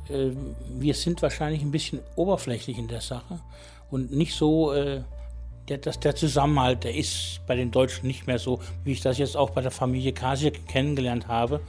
[0.10, 0.32] Äh,
[0.70, 3.40] wir sind wahrscheinlich ein bisschen oberflächlich in der Sache
[3.90, 5.04] und nicht so, äh,
[5.66, 9.38] dass der Zusammenhalt, der ist bei den Deutschen nicht mehr so, wie ich das jetzt
[9.38, 11.62] auch bei der Familie Kasir kennengelernt habe.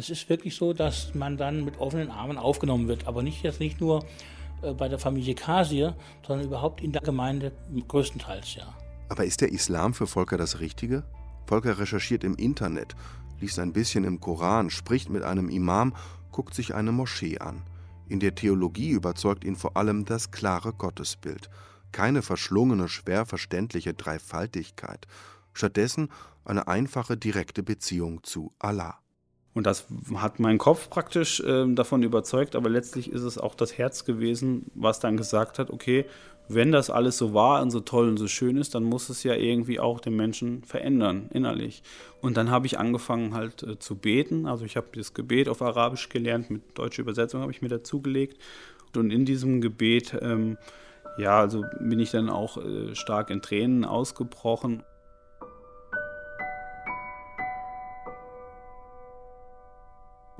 [0.00, 3.60] Es ist wirklich so, dass man dann mit offenen Armen aufgenommen wird, aber nicht jetzt
[3.60, 4.02] nicht nur
[4.78, 5.94] bei der Familie Kasir,
[6.26, 7.52] sondern überhaupt in der Gemeinde
[7.86, 8.74] größtenteils, ja.
[9.10, 11.04] Aber ist der Islam für Volker das Richtige?
[11.46, 12.96] Volker recherchiert im Internet,
[13.40, 15.94] liest ein bisschen im Koran, spricht mit einem Imam,
[16.32, 17.62] guckt sich eine Moschee an.
[18.08, 21.50] In der Theologie überzeugt ihn vor allem das klare Gottesbild.
[21.92, 25.06] Keine verschlungene, schwer verständliche Dreifaltigkeit.
[25.52, 26.08] Stattdessen
[26.46, 28.98] eine einfache, direkte Beziehung zu Allah.
[29.60, 33.76] Und das hat meinen Kopf praktisch äh, davon überzeugt, aber letztlich ist es auch das
[33.76, 36.06] Herz gewesen, was dann gesagt hat, okay,
[36.48, 39.22] wenn das alles so wahr und so toll und so schön ist, dann muss es
[39.22, 41.82] ja irgendwie auch den Menschen verändern, innerlich.
[42.22, 44.46] Und dann habe ich angefangen halt äh, zu beten.
[44.46, 48.40] Also ich habe das Gebet auf Arabisch gelernt, mit deutscher Übersetzung habe ich mir dazugelegt.
[48.96, 50.56] Und in diesem Gebet, ähm,
[51.18, 54.84] ja, also bin ich dann auch äh, stark in Tränen ausgebrochen.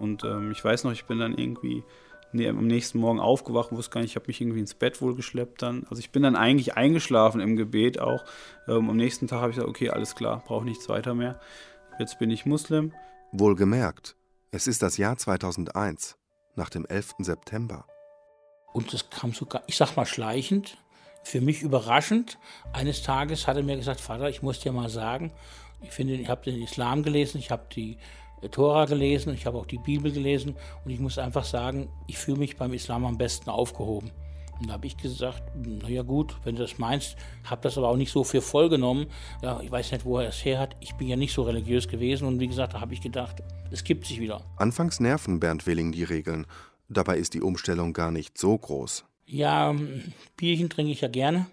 [0.00, 1.84] Und ähm, ich weiß noch, ich bin dann irgendwie
[2.32, 5.14] nee, am nächsten Morgen aufgewacht, wusste gar nicht, ich habe mich irgendwie ins Bett wohl
[5.14, 5.84] geschleppt dann.
[5.90, 8.24] Also ich bin dann eigentlich eingeschlafen im Gebet auch.
[8.68, 11.40] Ähm, am nächsten Tag habe ich gesagt, okay, alles klar, brauche nichts weiter mehr.
[11.98, 12.92] Jetzt bin ich Muslim.
[13.32, 14.16] Wohlgemerkt,
[14.50, 16.16] es ist das Jahr 2001,
[16.56, 17.14] nach dem 11.
[17.18, 17.86] September.
[18.72, 20.78] Und das kam sogar, ich sag mal schleichend,
[21.22, 22.38] für mich überraschend.
[22.72, 25.32] Eines Tages hat er mir gesagt, Vater, ich muss dir mal sagen,
[25.82, 27.98] ich finde, ich habe den Islam gelesen, ich habe die
[28.48, 32.38] Tora gelesen, ich habe auch die Bibel gelesen und ich muss einfach sagen, ich fühle
[32.38, 34.10] mich beim Islam am besten aufgehoben.
[34.60, 37.96] Und da habe ich gesagt, naja gut, wenn du das meinst, habe das aber auch
[37.96, 39.06] nicht so für voll genommen.
[39.42, 40.76] Ja, ich weiß nicht, wo er es her hat.
[40.80, 43.84] Ich bin ja nicht so religiös gewesen und wie gesagt, da habe ich gedacht, es
[43.84, 44.42] gibt sich wieder.
[44.56, 46.46] Anfangs nerven Bernd Willing die Regeln.
[46.90, 49.04] Dabei ist die Umstellung gar nicht so groß.
[49.24, 49.74] Ja,
[50.36, 51.46] Bierchen trinke ich ja gerne.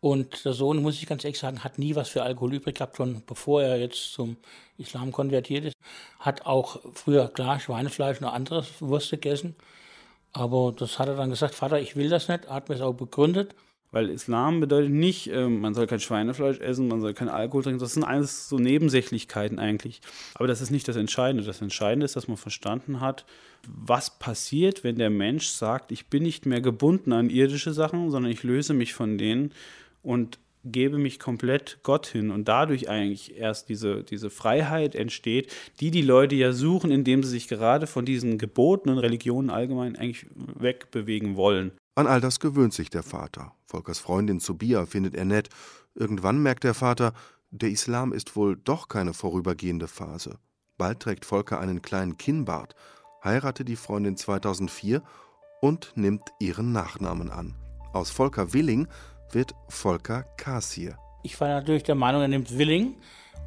[0.00, 2.96] Und der Sohn, muss ich ganz ehrlich sagen, hat nie was für Alkohol übrig gehabt,
[2.96, 4.36] schon bevor er jetzt zum
[4.78, 5.76] Islam konvertiert ist.
[6.20, 9.56] Hat auch früher, klar, Schweinefleisch und anderes Wurst gegessen.
[10.32, 12.92] Aber das hat er dann gesagt, Vater, ich will das nicht, hat mir es auch
[12.92, 13.54] begründet.
[13.92, 17.78] Weil Islam bedeutet nicht, äh, man soll kein Schweinefleisch essen, man soll kein Alkohol trinken.
[17.78, 20.02] Das sind alles so Nebensächlichkeiten eigentlich.
[20.34, 21.44] Aber das ist nicht das Entscheidende.
[21.44, 23.24] Das Entscheidende ist, dass man verstanden hat,
[23.66, 28.30] was passiert, wenn der Mensch sagt, ich bin nicht mehr gebunden an irdische Sachen, sondern
[28.30, 29.52] ich löse mich von denen
[30.06, 35.90] und gebe mich komplett Gott hin und dadurch eigentlich erst diese, diese Freiheit entsteht, die
[35.90, 40.26] die Leute ja suchen, indem sie sich gerade von diesen Geboten und Religionen allgemein eigentlich
[40.34, 41.72] wegbewegen wollen.
[41.94, 43.52] An all das gewöhnt sich der Vater.
[43.66, 45.48] Volkers Freundin Zubia findet er nett.
[45.94, 47.12] Irgendwann merkt der Vater,
[47.50, 50.38] der Islam ist wohl doch keine vorübergehende Phase.
[50.78, 52.74] Bald trägt Volker einen kleinen Kinnbart,
[53.24, 55.02] heiratet die Freundin 2004
[55.60, 57.54] und nimmt ihren Nachnamen an.
[57.92, 58.88] Aus Volker Willing
[59.30, 60.98] wird Volker Kassier.
[61.22, 62.94] Ich war natürlich der Meinung, er nimmt Willing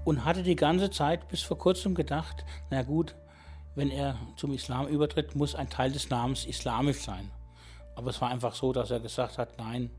[0.03, 3.15] und hatte die ganze Zeit bis vor kurzem gedacht, na gut,
[3.75, 7.31] wenn er zum Islam übertritt, muss ein Teil des Namens islamisch sein.
[7.95, 9.89] Aber es war einfach so, dass er gesagt hat, nein,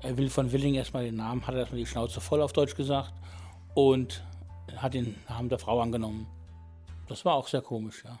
[0.00, 2.76] er will von Willing erstmal den Namen, hat er erstmal die Schnauze voll auf Deutsch
[2.76, 3.12] gesagt
[3.74, 4.24] und
[4.76, 6.26] hat den Namen der Frau angenommen.
[7.08, 8.18] Das war auch sehr komisch, ja.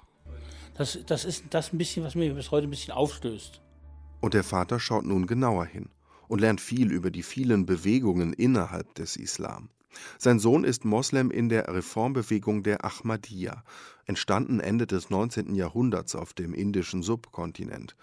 [0.74, 3.60] Das, das ist das ein bisschen, was mir bis heute ein bisschen aufstößt.
[4.20, 5.88] Und der Vater schaut nun genauer hin
[6.28, 9.68] und lernt viel über die vielen Bewegungen innerhalb des Islam.
[10.18, 13.62] Sein Sohn ist Moslem in der Reformbewegung der Ahmadiyya,
[14.06, 15.54] entstanden Ende des 19.
[15.54, 17.96] Jahrhunderts auf dem indischen Subkontinent.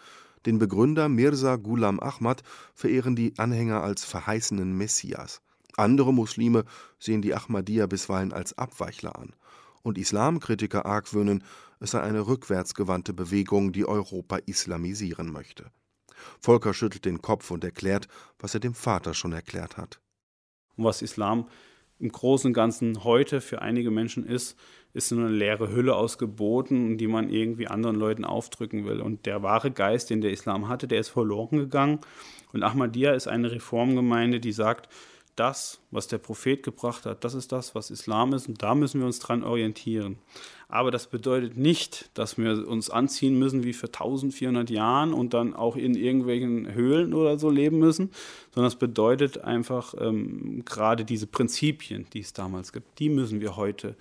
[0.45, 5.41] Den Begründer Mirza Ghulam Ahmad verehren die Anhänger als verheißenen Messias.
[5.77, 6.65] Andere Muslime
[6.99, 9.35] sehen die Ahmadiyya bisweilen als Abweichler an.
[9.83, 11.43] Und Islamkritiker argwöhnen,
[11.79, 15.71] es sei eine rückwärtsgewandte Bewegung, die Europa islamisieren möchte.
[16.39, 18.07] Volker schüttelt den Kopf und erklärt,
[18.39, 19.99] was er dem Vater schon erklärt hat.
[20.75, 21.47] Und was Islam
[21.99, 24.57] im Großen und Ganzen heute für einige Menschen ist,
[24.93, 29.01] ist nur eine leere Hülle aus Geboten, die man irgendwie anderen Leuten aufdrücken will.
[29.01, 31.99] Und der wahre Geist, den der Islam hatte, der ist verloren gegangen.
[32.51, 34.89] Und Ahmadiyya ist eine Reformgemeinde, die sagt,
[35.35, 38.99] das, was der Prophet gebracht hat, das ist das, was Islam ist und da müssen
[38.99, 40.17] wir uns dran orientieren.
[40.67, 45.53] Aber das bedeutet nicht, dass wir uns anziehen müssen wie für 1400 Jahren und dann
[45.53, 48.11] auch in irgendwelchen Höhlen oder so leben müssen,
[48.53, 53.57] sondern es bedeutet einfach ähm, gerade diese Prinzipien, die es damals gibt, die müssen wir
[53.57, 53.95] heute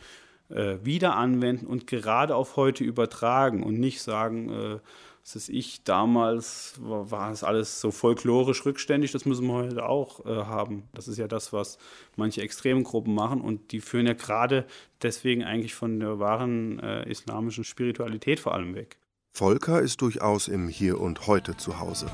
[0.49, 4.79] äh, wieder anwenden und gerade auf heute übertragen und nicht sagen, äh,
[5.23, 9.87] was ist ich, damals war, war es alles so folklorisch rückständig, das müssen wir heute
[9.87, 10.89] auch äh, haben.
[10.95, 11.79] Das ist ja das, was
[12.17, 14.67] manche Extremgruppen machen und die führen ja gerade
[15.03, 18.97] deswegen eigentlich von der wahren äh, islamischen Spiritualität vor allem weg.
[19.33, 22.11] Volker ist durchaus im Hier und Heute zu Hause.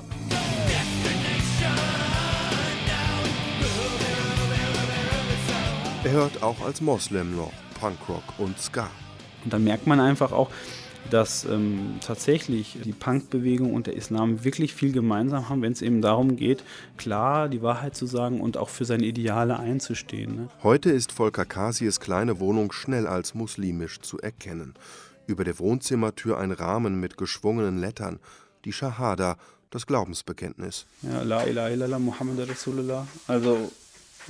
[6.04, 8.88] Er hört auch als Moslem noch Punkrock und Ska.
[9.42, 10.50] Und dann merkt man einfach auch,
[11.10, 16.02] dass ähm, tatsächlich die Punkbewegung und der Islam wirklich viel gemeinsam haben, wenn es eben
[16.02, 16.64] darum geht,
[16.96, 20.36] klar die Wahrheit zu sagen und auch für seine Ideale einzustehen.
[20.36, 20.48] Ne?
[20.62, 24.74] Heute ist Volker Kasies kleine Wohnung schnell als muslimisch zu erkennen.
[25.26, 28.20] Über der Wohnzimmertür ein Rahmen mit geschwungenen Lettern,
[28.64, 29.36] die Shahada,
[29.70, 30.86] das Glaubensbekenntnis.
[31.02, 33.06] Ja, La ilaha illallah Muhammad Rasulullah.
[33.26, 33.70] Also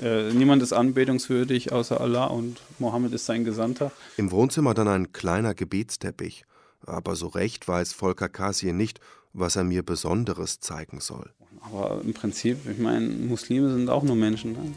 [0.03, 3.93] äh, niemand ist anbetungswürdig außer Allah und Mohammed ist sein Gesandter.
[4.17, 6.45] Im Wohnzimmer dann ein kleiner Gebetsteppich.
[6.87, 9.01] Aber so recht weiß Volker Kasie nicht,
[9.33, 11.31] was er mir Besonderes zeigen soll.
[11.61, 14.53] Aber im Prinzip, ich meine, Muslime sind auch nur Menschen.
[14.53, 14.72] Ne?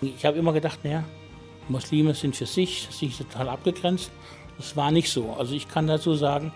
[0.00, 1.04] Ich habe immer gedacht, naja,
[1.68, 4.10] Muslime sind für sich, sind total abgegrenzt.
[4.56, 5.32] Das war nicht so.
[5.32, 6.52] Also ich kann dazu sagen,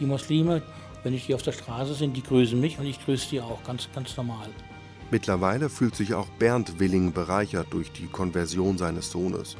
[0.00, 0.62] die Muslime,
[1.02, 3.62] wenn ich die auf der Straße sind, die grüßen mich und ich grüße die auch,
[3.64, 4.48] ganz, ganz normal.
[5.10, 9.56] Mittlerweile fühlt sich auch Bernd Willing bereichert durch die Konversion seines Sohnes.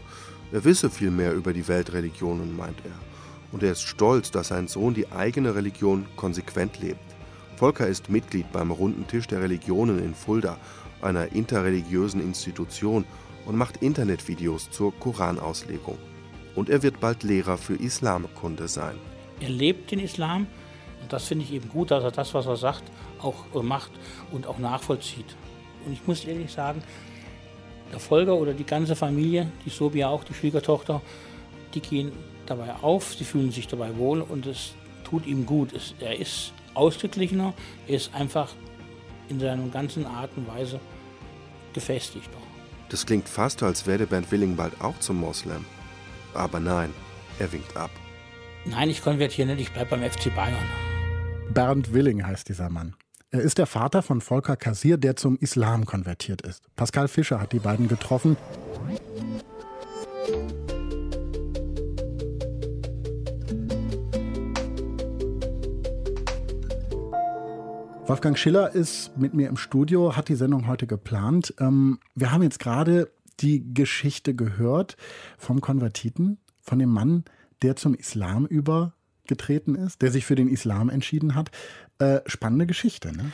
[0.53, 3.08] Er wisse viel mehr über die Weltreligionen, meint er
[3.53, 7.01] und er ist stolz, dass sein Sohn die eigene Religion konsequent lebt.
[7.57, 10.59] Volker ist Mitglied beim Runden Tisch der Religionen in Fulda,
[11.03, 13.05] einer interreligiösen Institution,
[13.47, 15.97] und macht Internetvideos zur Koranauslegung.
[16.55, 18.97] Und er wird bald Lehrer für Islamkunde sein.
[19.41, 20.47] Er lebt den Islam
[21.01, 22.85] und das finde ich eben gut, dass er das, was er sagt,
[23.21, 23.91] auch macht
[24.33, 25.37] und auch nachvollzieht.
[25.87, 26.83] Und ich muss ehrlich sagen,
[27.91, 31.01] der Volker oder die ganze Familie, die Sobia auch, die Schwiegertochter,
[31.75, 32.13] die gehen
[32.51, 35.73] dabei auf, sie fühlen sich dabei wohl und es tut ihm gut.
[35.73, 37.55] Es, er ist ausgeglichener,
[37.87, 38.55] er ist einfach
[39.29, 40.81] in seiner ganzen Art und Weise
[41.73, 42.39] gefestigter.
[42.89, 45.65] Das klingt fast, als wäre Bernd Willing bald auch zum Moslem.
[46.35, 46.93] Aber nein,
[47.39, 47.91] er winkt ab.
[48.65, 50.57] Nein, ich konvertiere nicht, ich bleibe beim FC Bayern.
[51.51, 52.95] Bernd Willing heißt dieser Mann.
[53.31, 56.65] Er ist der Vater von Volker Kassir, der zum Islam konvertiert ist.
[56.77, 58.39] Pascal Fischer hat die beiden getroffen.
[68.09, 71.53] Wolfgang Schiller ist mit mir im Studio, hat die Sendung heute geplant.
[71.61, 74.97] Ähm, wir haben jetzt gerade die Geschichte gehört
[75.37, 77.25] vom Konvertiten, von dem Mann,
[77.61, 81.51] der zum Islam übergetreten ist, der sich für den Islam entschieden hat.
[81.99, 83.31] Äh, spannende Geschichte, ne?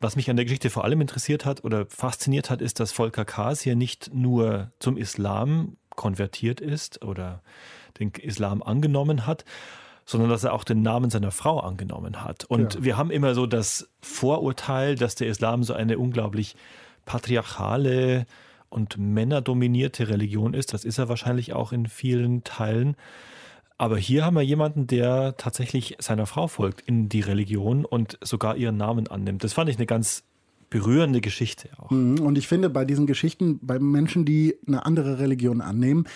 [0.00, 3.24] Was mich an der Geschichte vor allem interessiert hat oder fasziniert hat, ist, dass Volker
[3.24, 7.42] Kaas hier nicht nur zum Islam konvertiert ist oder
[8.00, 9.44] den Islam angenommen hat,
[10.06, 12.44] sondern dass er auch den Namen seiner Frau angenommen hat.
[12.44, 12.84] Und ja.
[12.84, 16.56] wir haben immer so das Vorurteil, dass der Islam so eine unglaublich
[17.04, 18.26] patriarchale
[18.68, 20.72] und männerdominierte Religion ist.
[20.72, 22.96] Das ist er wahrscheinlich auch in vielen Teilen.
[23.78, 28.56] Aber hier haben wir jemanden, der tatsächlich seiner Frau folgt in die Religion und sogar
[28.56, 29.44] ihren Namen annimmt.
[29.44, 30.24] Das fand ich eine ganz
[30.70, 31.90] berührende Geschichte auch.
[31.90, 32.20] Mhm.
[32.20, 36.06] Und ich finde, bei diesen Geschichten, bei Menschen, die eine andere Religion annehmen,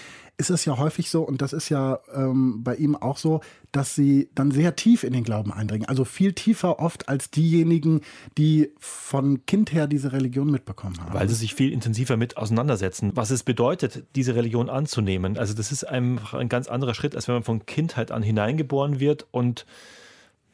[0.40, 3.94] ist es ja häufig so, und das ist ja ähm, bei ihm auch so, dass
[3.94, 5.86] sie dann sehr tief in den Glauben eindringen.
[5.88, 8.00] Also viel tiefer oft als diejenigen,
[8.38, 11.14] die von Kind her diese Religion mitbekommen haben.
[11.14, 15.38] Weil sie sich viel intensiver mit auseinandersetzen, was es bedeutet, diese Religion anzunehmen.
[15.38, 18.98] Also das ist einfach ein ganz anderer Schritt, als wenn man von Kindheit an hineingeboren
[18.98, 19.66] wird und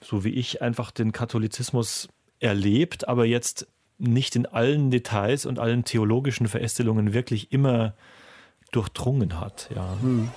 [0.03, 2.09] so wie ich einfach den Katholizismus
[2.41, 3.67] erlebt, aber jetzt
[3.99, 7.95] nicht in allen Details und allen theologischen Verästelungen wirklich immer
[8.71, 9.71] durchdrungen hat.
[9.75, 9.97] Ja.
[10.01, 10.29] Hm.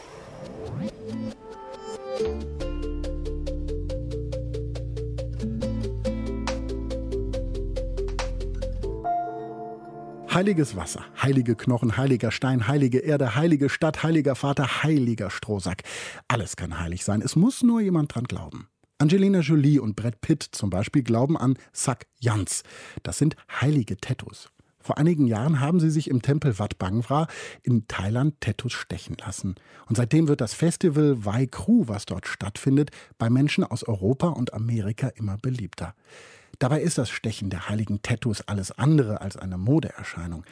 [10.32, 15.84] Heiliges Wasser, heilige Knochen, heiliger Stein, heilige Erde, heilige Stadt, heiliger Vater, heiliger Strohsack.
[16.28, 17.22] Alles kann heilig sein.
[17.22, 18.70] Es muss nur jemand dran glauben.
[19.00, 22.64] Angelina Jolie und Brad Pitt zum Beispiel glauben an Sack Jans.
[23.02, 24.50] Das sind heilige Tattoos.
[24.90, 27.28] Vor einigen Jahren haben sie sich im Tempel Wat Bangwra
[27.62, 29.54] in Thailand Tattoos stechen lassen.
[29.86, 34.52] Und seitdem wird das Festival Vai Kru, was dort stattfindet, bei Menschen aus Europa und
[34.56, 35.94] Amerika immer beliebter.
[36.58, 40.44] Dabei ist das Stechen der heiligen Tattoos alles andere als eine Modeerscheinung.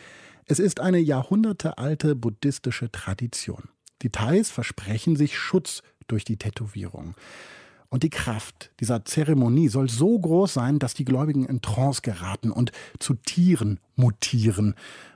[0.45, 3.69] Es ist eine jahrhundertealte buddhistische Tradition.
[4.03, 7.15] Die Thais versprechen sich Schutz durch die Tätowierung.
[7.89, 12.51] Und die Kraft dieser Zeremonie soll so groß sein, dass die Gläubigen in Trance geraten
[12.51, 14.75] und zu Tieren mutieren.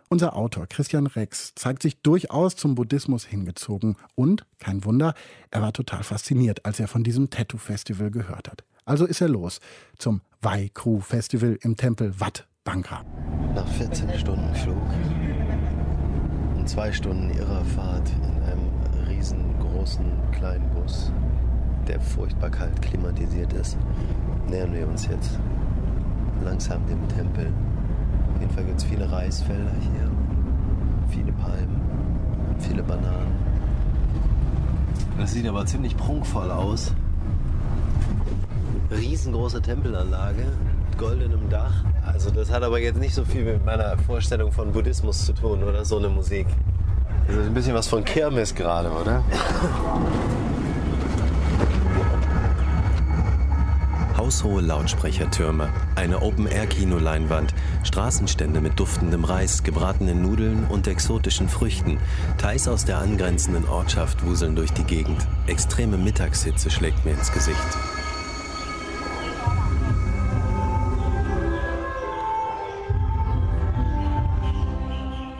[0.09, 5.13] Unser Autor Christian Rex zeigt sich durchaus zum Buddhismus hingezogen und, kein Wunder,
[5.51, 8.63] er war total fasziniert, als er von diesem Tattoo-Festival gehört hat.
[8.83, 9.59] Also ist er los
[9.97, 13.05] zum Vai Kru Festival im Tempel Wat Bangkra.
[13.55, 14.75] Nach 14 Stunden Flug
[16.57, 21.11] und zwei Stunden Irrerfahrt in einem riesengroßen kleinen Bus
[21.87, 23.77] der furchtbar kalt klimatisiert ist,
[24.49, 25.37] nähern wir uns jetzt
[26.43, 27.51] langsam dem Tempel.
[28.33, 30.11] Auf jeden Fall gibt es viele Reisfelder hier,
[31.09, 31.81] viele Palmen,
[32.59, 33.31] viele Bananen.
[35.17, 36.93] Das sieht aber ziemlich prunkvoll aus.
[38.89, 40.43] Riesengroße Tempelanlage
[40.89, 41.83] mit goldenem Dach.
[42.05, 45.63] Also das hat aber jetzt nicht so viel mit meiner Vorstellung von Buddhismus zu tun
[45.63, 46.47] oder so eine Musik.
[47.27, 49.23] Das ist ein bisschen was von Kirmes gerade, oder?
[54.21, 61.97] Haushohe Lautsprechertürme, eine Open-Air-Kinoleinwand, Straßenstände mit duftendem Reis, gebratenen Nudeln und exotischen Früchten.
[62.37, 65.25] Thais aus der angrenzenden Ortschaft wuseln durch die Gegend.
[65.47, 67.57] Extreme Mittagshitze schlägt mir ins Gesicht.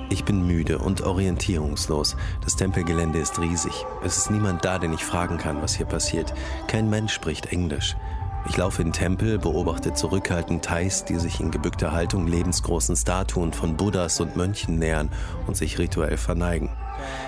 [0.10, 2.18] Ich bin müde und orientierungslos.
[2.44, 3.86] Das Tempelgelände ist riesig.
[4.04, 6.34] Es ist niemand da, den ich fragen kann, was hier passiert.
[6.66, 7.96] Kein Mensch spricht Englisch.
[8.50, 13.78] Ich laufe in Tempel, beobachte zurückhaltend Thais, die sich in gebückter Haltung lebensgroßen Statuen von
[13.78, 15.10] Buddhas und Mönchen nähern
[15.48, 16.70] und sich rituell verneigen.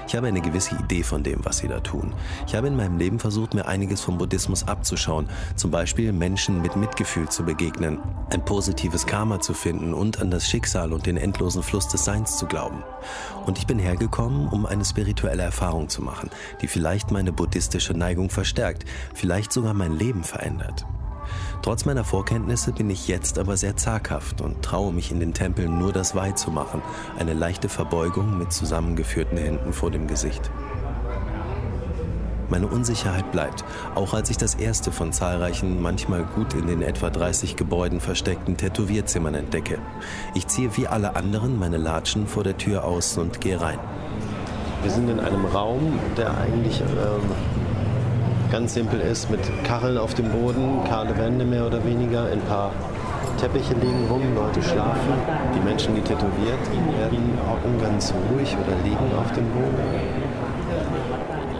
[0.07, 2.13] Ich habe eine gewisse Idee von dem, was sie da tun.
[2.47, 6.75] Ich habe in meinem Leben versucht, mir einiges vom Buddhismus abzuschauen, zum Beispiel Menschen mit
[6.75, 7.99] Mitgefühl zu begegnen,
[8.31, 12.37] ein positives Karma zu finden und an das Schicksal und den endlosen Fluss des Seins
[12.37, 12.83] zu glauben.
[13.45, 16.29] Und ich bin hergekommen, um eine spirituelle Erfahrung zu machen,
[16.61, 20.85] die vielleicht meine buddhistische Neigung verstärkt, vielleicht sogar mein Leben verändert.
[21.63, 25.79] Trotz meiner Vorkenntnisse bin ich jetzt aber sehr zaghaft und traue mich in den Tempeln
[25.79, 26.81] nur das Weih zu machen,
[27.17, 30.51] eine leichte Verbeugung mit zusammengeführten Händen vor dem Gesicht.
[32.49, 33.63] Meine Unsicherheit bleibt,
[33.95, 38.57] auch als ich das erste von zahlreichen, manchmal gut in den etwa 30 Gebäuden versteckten
[38.57, 39.79] Tätowierzimmern entdecke.
[40.35, 43.79] Ich ziehe wie alle anderen meine Latschen vor der Tür aus und gehe rein.
[44.81, 47.62] Wir sind in einem Raum, der eigentlich ähm,
[48.53, 52.71] ganz simpel ist, mit Kacheln auf dem Boden, kahle Wände mehr oder weniger, ein paar
[53.41, 55.13] Teppiche liegen rum, Leute schlafen.
[55.55, 56.61] Die Menschen, die tätowiert
[56.99, 60.22] werden, auch ganz ruhig oder liegen auf dem Boden.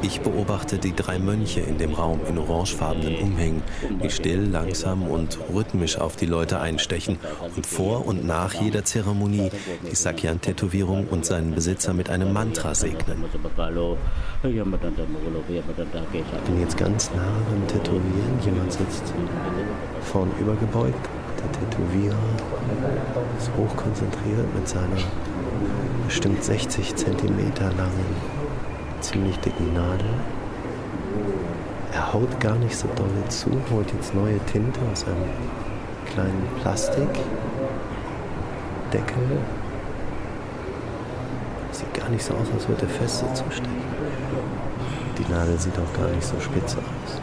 [0.03, 3.63] Ich beobachte die drei Mönche in dem Raum in orangefarbenen Umhängen,
[4.03, 7.17] die still, langsam und rhythmisch auf die Leute einstechen
[7.55, 9.49] und vor und nach jeder Zeremonie
[9.89, 13.23] die Sakyan-Tätowierung und seinen Besitzer mit einem Mantra segnen.
[14.43, 14.51] Ich
[16.45, 18.39] bin jetzt ganz nah beim Tätowieren.
[18.43, 19.13] Jemand sitzt
[20.01, 21.09] vorn übergebeugt.
[21.39, 22.17] Der Tätowierer
[23.39, 24.97] ist hochkonzentriert mit seiner
[26.07, 28.32] bestimmt 60 Zentimeter langen
[29.03, 30.09] ziemlich dicken Nadel.
[31.91, 35.25] Er haut gar nicht so doll zu, holt jetzt neue Tinte aus einem
[36.11, 37.17] kleinen Plastikdeckel.
[41.71, 43.83] Sieht gar nicht so aus, als würde er fest zustecken.
[45.17, 47.22] Die Nadel sieht auch gar nicht so spitze aus.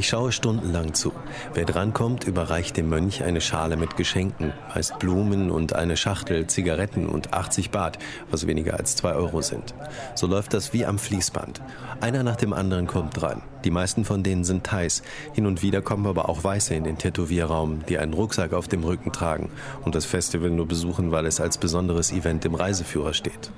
[0.00, 1.12] Ich schaue stundenlang zu.
[1.52, 7.06] Wer drankommt, überreicht dem Mönch eine Schale mit Geschenken, meist Blumen und eine Schachtel Zigaretten
[7.06, 7.98] und 80 Baht,
[8.30, 9.74] was weniger als 2 Euro sind.
[10.14, 11.60] So läuft das wie am Fließband.
[12.00, 13.42] Einer nach dem anderen kommt dran.
[13.64, 15.02] Die meisten von denen sind Thais.
[15.34, 18.82] Hin und wieder kommen aber auch Weiße in den Tätowierraum, die einen Rucksack auf dem
[18.84, 19.50] Rücken tragen
[19.84, 23.52] und das Festival nur besuchen, weil es als besonderes Event im Reiseführer steht.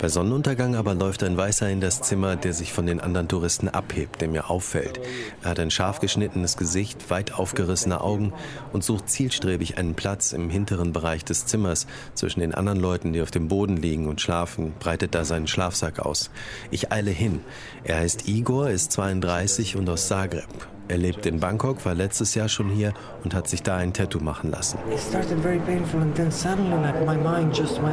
[0.00, 3.68] Bei Sonnenuntergang aber läuft ein Weißer in das Zimmer, der sich von den anderen Touristen
[3.68, 4.98] abhebt, der mir auffällt.
[5.42, 8.32] Er hat ein scharf geschnittenes Gesicht, weit aufgerissene Augen
[8.72, 11.86] und sucht zielstrebig einen Platz im hinteren Bereich des Zimmers.
[12.14, 15.98] Zwischen den anderen Leuten, die auf dem Boden liegen und schlafen, breitet er seinen Schlafsack
[15.98, 16.30] aus.
[16.70, 17.40] Ich eile hin.
[17.84, 20.48] Er heißt Igor, ist 32 und aus Zagreb.
[20.90, 24.18] Er lebt in Bangkok, war letztes Jahr schon hier und hat sich da ein Tattoo
[24.18, 24.76] machen lassen.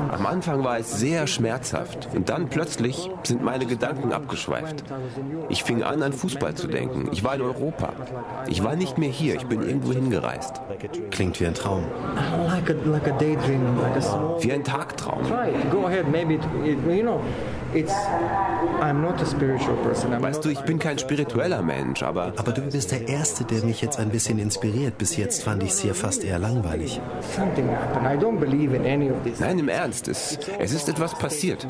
[0.09, 4.83] Am Anfang war es sehr schmerzhaft und dann plötzlich sind meine Gedanken abgeschweift.
[5.47, 7.09] Ich fing an, an Fußball zu denken.
[7.11, 7.93] Ich war in Europa.
[8.47, 10.59] Ich war nicht mehr hier, ich bin irgendwo hingereist.
[11.11, 11.83] Klingt wie ein Traum.
[14.41, 15.21] Wie ein Tagtraum.
[20.21, 22.33] Weißt du, ich bin kein spiritueller Mensch, aber.
[22.37, 24.97] Aber du bist der Erste, der mich jetzt ein bisschen inspiriert.
[24.97, 27.01] Bis jetzt fand ich es hier fast eher langweilig.
[29.39, 31.67] Nein, im Ernst, es, es ist etwas passiert.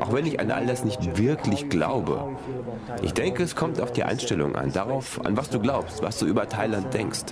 [0.00, 2.36] Auch wenn ich an all das nicht wirklich glaube.
[3.02, 6.26] Ich denke, es kommt auf die Einstellung an, darauf, an was du glaubst, was du
[6.26, 7.24] über Thailand denkst.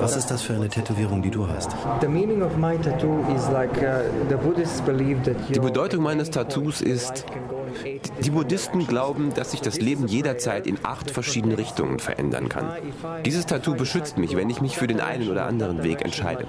[0.00, 1.70] Was ist das für eine Tätowierung, die du hast?
[4.86, 7.24] Die Bedeutung meines Tattoos ist,
[8.20, 12.66] die Buddhisten glauben, dass sich das Leben jederzeit in acht verschiedene Richtungen verändern kann.
[13.24, 16.46] Dieses Tattoo beschützt mich, wenn ich mich für den einen oder anderen Weg entscheide.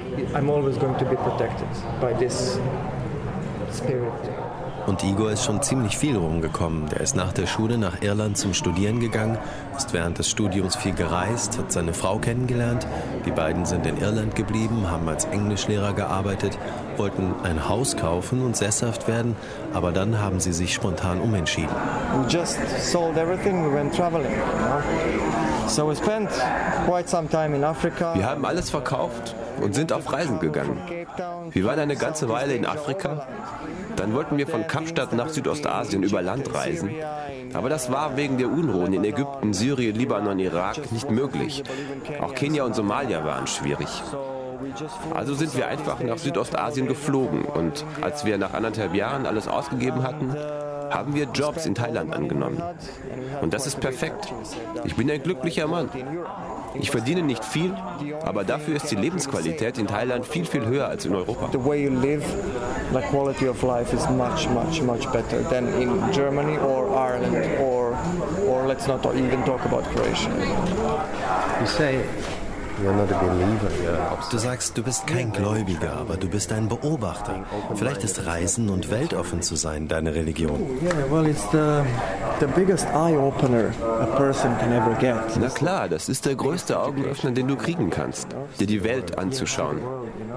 [4.86, 6.90] Und Igor ist schon ziemlich viel rumgekommen.
[6.90, 9.38] Der ist nach der Schule nach Irland zum Studieren gegangen,
[9.78, 12.86] ist während des Studiums viel gereist, hat seine Frau kennengelernt.
[13.26, 16.58] Die beiden sind in Irland geblieben, haben als Englischlehrer gearbeitet,
[16.98, 19.38] wollten ein Haus kaufen und sesshaft werden,
[19.74, 21.74] aber dann haben sie sich spontan umentschieden.
[22.22, 24.32] We just sold everything, we went traveling.
[24.32, 25.68] You know?
[25.68, 26.30] So we spent
[26.86, 28.14] quite some time in Africa.
[28.16, 30.78] Wir haben alles verkauft und sind auf Reisen gegangen.
[31.52, 33.28] Wir waren eine ganze Weile in Afrika.
[33.96, 36.92] Dann wollten wir von Kapstadt nach Südostasien über Land reisen.
[37.54, 41.64] Aber das war wegen der Unruhen in Ägypten, Syrien, Libanon, Irak nicht möglich.
[42.22, 43.90] Auch Kenia und Somalia waren schwierig.
[45.14, 50.04] Also sind wir einfach nach Südostasien geflogen und als wir nach anderthalb Jahren alles ausgegeben
[50.04, 50.34] hatten,
[50.90, 52.62] haben wir Jobs in Thailand angenommen.
[53.42, 54.32] Und das ist perfekt.
[54.84, 55.90] Ich bin ein glücklicher Mann.
[56.76, 57.74] Ich verdiene nicht viel,
[58.26, 61.50] aber dafür ist die Lebensqualität in Thailand viel, viel höher als in Europa.
[61.52, 62.24] The way you live,
[62.94, 67.98] the quality of life is much, much, much better than in Germany or Ireland or,
[68.48, 70.30] or let's not even talk about Croatia.
[71.60, 72.04] You say
[74.32, 77.44] Du sagst, du bist kein Gläubiger, aber du bist ein Beobachter.
[77.76, 80.60] Vielleicht ist Reisen und weltoffen zu sein deine Religion.
[85.00, 85.16] Get.
[85.40, 88.28] Na klar, das ist der größte Augenöffner, den du kriegen kannst,
[88.60, 89.80] dir die Welt anzuschauen.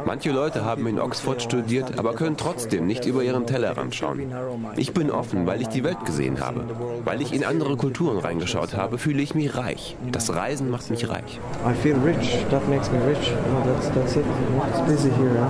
[0.05, 4.32] Manche Leute haben in Oxford studiert, aber können trotzdem nicht über ihren Tellerrand schauen.
[4.76, 6.64] Ich bin offen, weil ich die Welt gesehen habe.
[7.05, 9.97] Weil ich in andere Kulturen reingeschaut habe, fühle ich mich reich.
[10.12, 11.40] Das Reisen macht mich reich.
[11.66, 12.44] I feel rich.
[12.51, 13.32] That makes me rich.
[13.53, 14.24] No, that's, that's it.
[14.68, 15.47] It's busy here.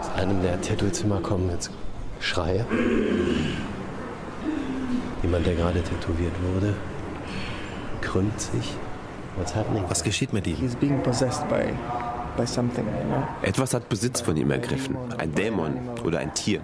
[0.00, 1.70] Aus einem der Tattoo-Zimmer kommen jetzt
[2.20, 2.64] Schreie.
[5.22, 6.74] Jemand, der gerade tätowiert wurde,
[8.00, 8.76] krümmt sich.
[9.38, 9.84] What's happening?
[9.88, 10.56] Was geschieht mit ihm?
[10.56, 11.72] He's being possessed by,
[12.36, 13.22] by something, you know?
[13.42, 14.96] Etwas hat Besitz von ihm ergriffen.
[15.16, 16.60] Ein Dämon oder ein Tier.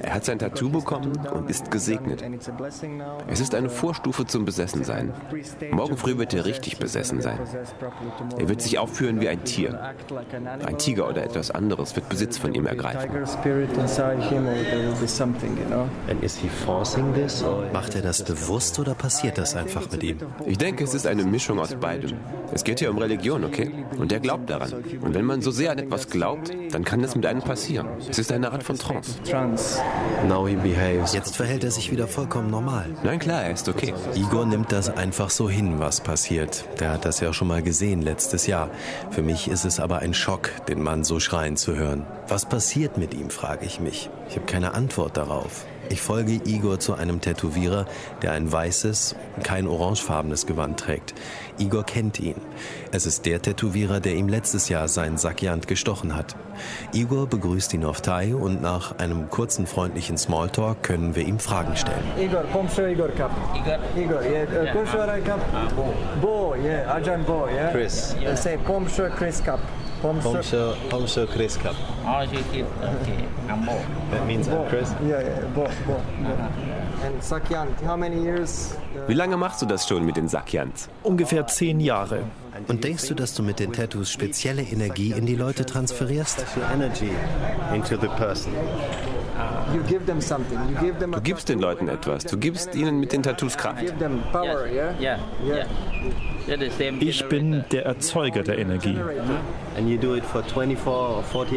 [0.00, 2.24] Er hat sein Tattoo bekommen und ist gesegnet.
[3.28, 5.12] Es ist eine Vorstufe zum Besessensein.
[5.70, 7.38] Morgen früh wird er richtig besessen sein.
[8.38, 9.94] Er wird sich aufführen wie ein Tier.
[10.66, 13.10] Ein Tiger oder etwas anderes wird Besitz von ihm ergreifen.
[17.72, 20.18] Macht er das bewusst oder passiert das einfach mit ihm?
[20.46, 22.18] Ich denke, es ist eine Mischung aus beidem.
[22.52, 23.84] Es geht hier um Religion, okay?
[23.98, 24.72] Und er glaubt daran.
[25.00, 27.88] Und wenn man so sehr an etwas glaubt, dann kann das mit einem passieren.
[28.08, 29.18] Es ist eine Art von Trance.
[30.26, 31.12] Now he behaves.
[31.12, 32.86] Jetzt verhält er sich wieder vollkommen normal.
[33.02, 33.92] Nein, klar, er ist okay.
[34.14, 36.64] Igor nimmt das einfach so hin, was passiert.
[36.80, 38.70] Der hat das ja schon mal gesehen letztes Jahr.
[39.10, 42.06] Für mich ist es aber ein Schock, den Mann so schreien zu hören.
[42.26, 44.08] Was passiert mit ihm, frage ich mich.
[44.28, 45.66] Ich habe keine Antwort darauf.
[45.90, 47.84] Ich folge Igor zu einem Tätowierer,
[48.22, 51.14] der ein weißes, kein orangefarbenes Gewand trägt.
[51.58, 52.36] Igor kennt ihn.
[52.92, 56.34] Es ist der Tätowierer, der ihm letztes Jahr seinen Sakyant gestochen hat.
[56.92, 61.76] Igor begrüßt ihn auf Thai und nach einem kurzen freundlichen Smalltalk können wir ihm Fragen
[61.76, 62.04] stellen.
[62.18, 63.30] Igor, komm schon, Igor Cup.
[63.54, 63.78] Igor?
[63.96, 64.42] Igor, yeah.
[64.42, 65.40] Uh, komm schon, Igor Cup.
[66.20, 66.94] Bo, yeah.
[66.94, 67.70] Ajahn Bo, yeah.
[67.70, 68.14] Chris.
[68.14, 69.60] Uh, say, komm schon, Chris Cup.
[70.02, 70.36] Komm schon.
[70.36, 71.76] Homsho, Homsho Chris Cup.
[72.04, 73.26] Oh, keep okay.
[73.48, 73.82] I'm more.
[74.10, 74.92] That means I'm Chris.
[75.02, 76.73] Yeah, yeah, Bo, Bo, Bo.
[77.04, 78.74] And Sakyant, how many years?
[78.96, 80.88] uh, Wie lange machst du das schon mit den Sakyans?
[81.02, 82.22] Ungefähr zehn Jahre.
[82.68, 86.44] Und denkst du, dass du mit den Tattoos spezielle Energie in die Leute transferierst?
[91.12, 92.24] Du gibst den Leuten etwas.
[92.24, 93.82] Du gibst ihnen mit den Tattoos Kraft.
[97.00, 98.96] Ich bin der Erzeuger der Energie.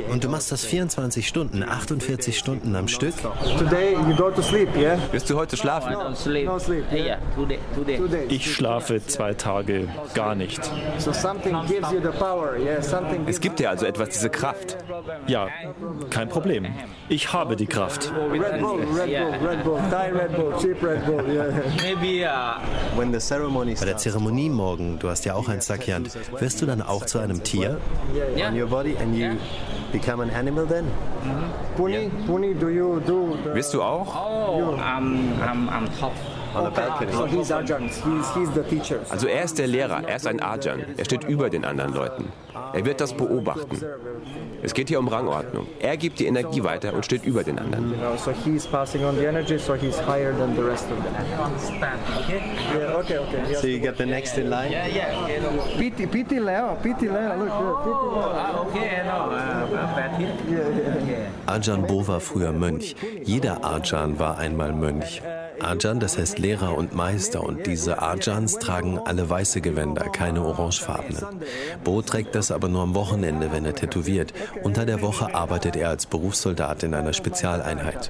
[0.10, 3.14] Und du machst das 24 Stunden, 48 Stunden am Stück?
[5.12, 5.96] Wirst du heute schlafen?
[8.30, 10.62] Ich schlafe zwei Tage gar nicht.
[13.28, 14.78] Es gibt dir also etwas, diese Kraft.
[15.28, 15.48] Ja,
[16.10, 16.68] kein Problem.
[17.10, 18.12] Ich habe die Kraft.
[18.32, 21.24] Red Bull, Red Bull, Red Bull, Thai Red Bull, cheap Red Bull.
[21.28, 22.62] Yeah.
[22.98, 27.20] Bei der Zeremonie morgen, du hast ja auch ein Sakyant, wirst du dann auch zu
[27.20, 27.80] einem Tier?
[30.66, 30.86] then?
[31.76, 33.38] Puni, Puni, do you do.
[33.54, 34.16] Bist du auch?
[34.16, 36.14] Oh, I'm, I'm, I'm top.
[36.58, 37.12] On a balcony.
[37.12, 39.00] So he's Ajahn, he's, he's the teacher.
[39.10, 40.86] Also er ist der Lehrer, er ist ein Ajahn.
[40.98, 42.32] Er steht über den anderen Leuten.
[42.74, 43.78] Er wird das beobachten.
[44.64, 45.68] Es geht hier um Rangordnung.
[45.80, 47.94] Er gibt die Energie weiter und steht über den anderen.
[53.62, 54.76] So you get the next in line?
[55.78, 57.50] Piti, Piti Leo, Piti Leo, look,
[57.84, 58.68] Piti Leo.
[61.46, 62.96] Ajahn Bo war früher Mönch.
[63.24, 65.22] Jeder Ajahn war einmal Mönch.
[65.62, 67.44] Ajahn, das heißt Lehrer und Meister.
[67.44, 71.24] Und diese Ajahns tragen alle weiße Gewänder, keine orangefarbenen.
[71.84, 74.34] Bo trägt das aber nur am Wochenende, wenn er tätowiert.
[74.64, 78.10] Unter der Woche arbeitet er als Berufssoldat in einer Spezialeinheit.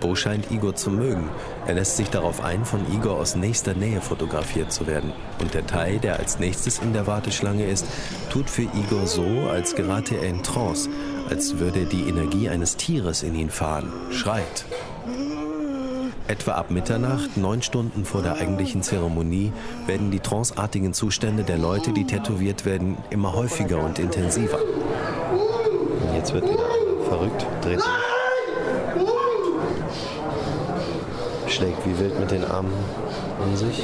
[0.00, 1.28] Bo scheint Igor zu mögen.
[1.66, 5.12] Er lässt sich darauf ein, von Igor aus nächster Nähe fotografiert zu werden.
[5.40, 7.86] Und der Thai, der als nächstes in der Warteschlange ist,
[8.30, 10.88] tut für Igor so, als gerate er in Trance,
[11.28, 14.64] als würde die Energie eines Tieres in ihn fahren, schreit.
[16.32, 19.52] Etwa ab Mitternacht, neun Stunden vor der eigentlichen Zeremonie,
[19.84, 24.58] werden die tranceartigen Zustände der Leute, die tätowiert werden, immer häufiger und intensiver.
[26.14, 26.64] Jetzt wird wieder
[27.06, 27.90] verrückt, dreht sich.
[31.48, 32.72] Schlägt wie wild mit den Armen
[33.44, 33.82] um sich.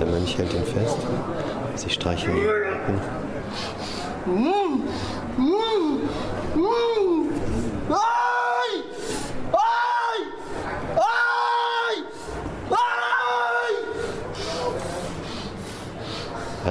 [0.00, 0.96] Der Mönch hält ihn fest.
[1.74, 2.48] Sie streicheln ihn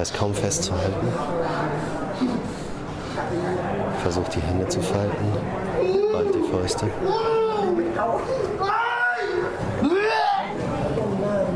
[0.02, 1.06] Ist kaum festzuhalten.
[4.02, 5.26] Versucht die Hände zu falten,
[6.12, 6.90] ballt die Fäuste.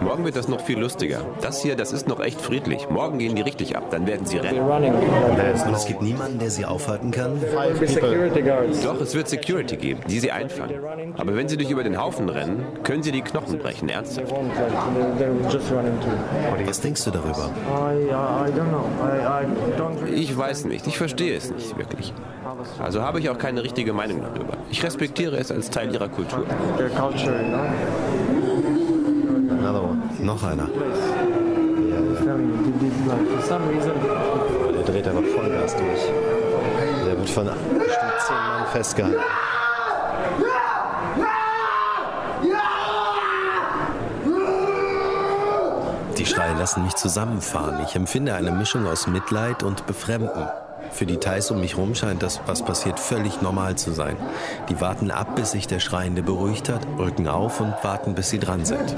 [0.00, 1.20] Morgen wird das noch viel lustiger.
[1.40, 2.88] Das hier, das ist noch echt friedlich.
[2.90, 4.60] Morgen gehen die richtig ab, dann werden sie rennen.
[4.60, 7.40] Und es gibt niemanden, der sie aufhalten kann?
[8.82, 10.74] Doch, es wird Security geben, die sie einfangen.
[11.16, 14.32] Aber wenn sie durch über den Haufen rennen, können sie die Knochen brechen, ernsthaft.
[16.66, 17.50] Was denkst du darüber?
[20.02, 22.12] Really Ich weiß nicht, ich verstehe es nicht wirklich.
[22.82, 24.54] Also habe ich auch keine richtige Meinung darüber.
[24.70, 26.44] Ich respektiere es als Teil ihrer Kultur.
[26.76, 27.66] their culture, you know.
[29.50, 30.02] Another one.
[30.19, 30.19] Noch einer.
[30.19, 30.19] I'm telling you, they did, like, for
[33.50, 33.92] some reason,
[34.74, 36.00] Der dreht einfach Vollgas durch.
[37.04, 39.20] Der wird von bestimmt zehn Mann festgehalten.
[46.16, 47.80] Die Schreie lassen mich zusammenfahren.
[47.84, 50.46] Ich empfinde eine Mischung aus Mitleid und Befremden.
[50.92, 54.16] Für die Thais um mich herum scheint das, was passiert, völlig normal zu sein.
[54.68, 58.38] Die warten ab, bis sich der Schreiende beruhigt hat, rücken auf und warten, bis sie
[58.38, 58.94] dran sind.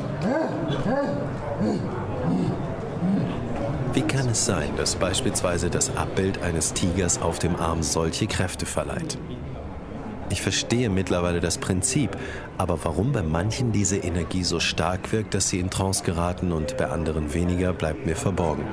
[3.94, 8.64] Wie kann es sein, dass beispielsweise das Abbild eines Tigers auf dem Arm solche Kräfte
[8.64, 9.18] verleiht?
[10.30, 12.16] Ich verstehe mittlerweile das Prinzip,
[12.56, 16.78] aber warum bei manchen diese Energie so stark wirkt, dass sie in Trance geraten und
[16.78, 18.64] bei anderen weniger, bleibt mir verborgen.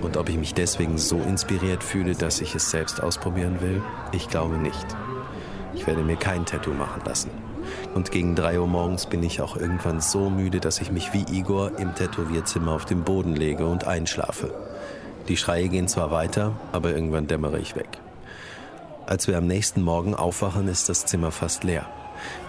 [0.00, 3.82] Und ob ich mich deswegen so inspiriert fühle, dass ich es selbst ausprobieren will,
[4.12, 4.86] ich glaube nicht.
[5.74, 7.45] Ich werde mir kein Tattoo machen lassen.
[7.94, 11.24] Und gegen 3 Uhr morgens bin ich auch irgendwann so müde, dass ich mich wie
[11.30, 14.52] Igor im Tätowierzimmer auf den Boden lege und einschlafe.
[15.28, 17.98] Die Schreie gehen zwar weiter, aber irgendwann dämmere ich weg.
[19.06, 21.86] Als wir am nächsten Morgen aufwachen, ist das Zimmer fast leer.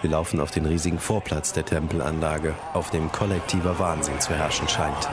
[0.00, 5.08] Wir laufen auf den riesigen Vorplatz der Tempelanlage, auf dem kollektiver Wahnsinn zu herrschen scheint.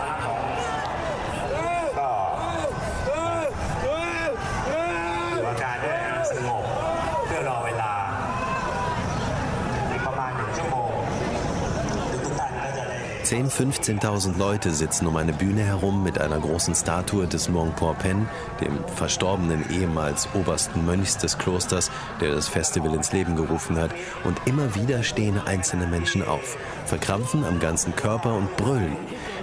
[13.25, 18.29] Zehn, 15.000 Leute sitzen um eine Bühne herum mit einer großen Statue des Mongpo Pen,
[18.61, 21.89] dem verstorbenen ehemals obersten Mönchs des Klosters,
[22.21, 23.89] der das Festival ins Leben gerufen hat.
[24.25, 26.55] Und immer wieder stehen einzelne Menschen auf,
[26.85, 28.95] verkrampfen am ganzen Körper und brüllen.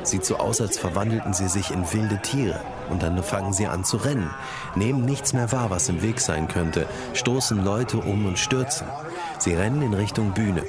[0.04, 2.60] Sieht so aus, als verwandelten sie sich in wilde Tiere.
[2.88, 4.30] Und dann fangen sie an zu rennen,
[4.76, 8.86] nehmen nichts mehr wahr, was im Weg sein könnte, stoßen Leute um und stürzen.
[9.38, 10.62] Sie rennen in Richtung Bühne.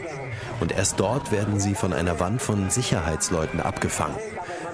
[0.59, 4.17] Und erst dort werden sie von einer Wand von Sicherheitsleuten abgefangen.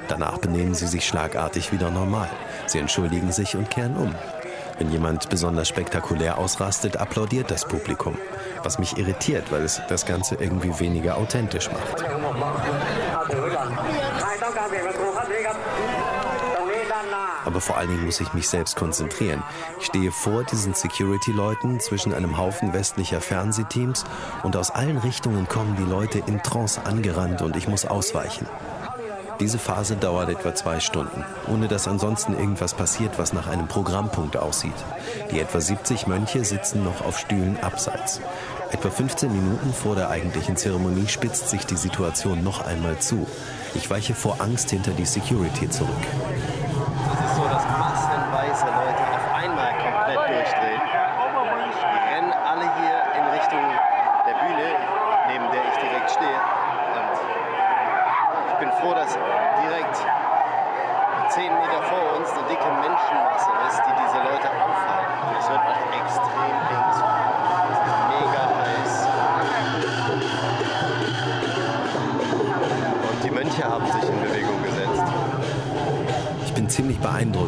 [0.07, 2.29] Danach benehmen sie sich schlagartig wieder normal.
[2.67, 4.15] Sie entschuldigen sich und kehren um.
[4.79, 8.17] Wenn jemand besonders spektakulär ausrastet, applaudiert das Publikum.
[8.63, 12.03] Was mich irritiert, weil es das Ganze irgendwie weniger authentisch macht.
[17.45, 19.43] Aber vor allen Dingen muss ich mich selbst konzentrieren.
[19.79, 24.03] Ich stehe vor diesen Security-Leuten zwischen einem Haufen westlicher Fernsehteams
[24.43, 28.47] und aus allen Richtungen kommen die Leute in Trance angerannt und ich muss ausweichen.
[29.39, 34.35] Diese Phase dauert etwa zwei Stunden, ohne dass ansonsten irgendwas passiert, was nach einem Programmpunkt
[34.35, 34.73] aussieht.
[35.31, 38.19] Die etwa 70 Mönche sitzen noch auf Stühlen abseits.
[38.71, 43.25] Etwa 15 Minuten vor der eigentlichen Zeremonie spitzt sich die Situation noch einmal zu.
[43.75, 45.89] Ich weiche vor Angst hinter die Security zurück.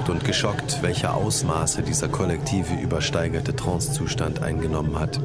[0.01, 5.19] Beeindruckt und geschockt, welche Ausmaße dieser kollektive übersteigerte Trancezustand eingenommen hat.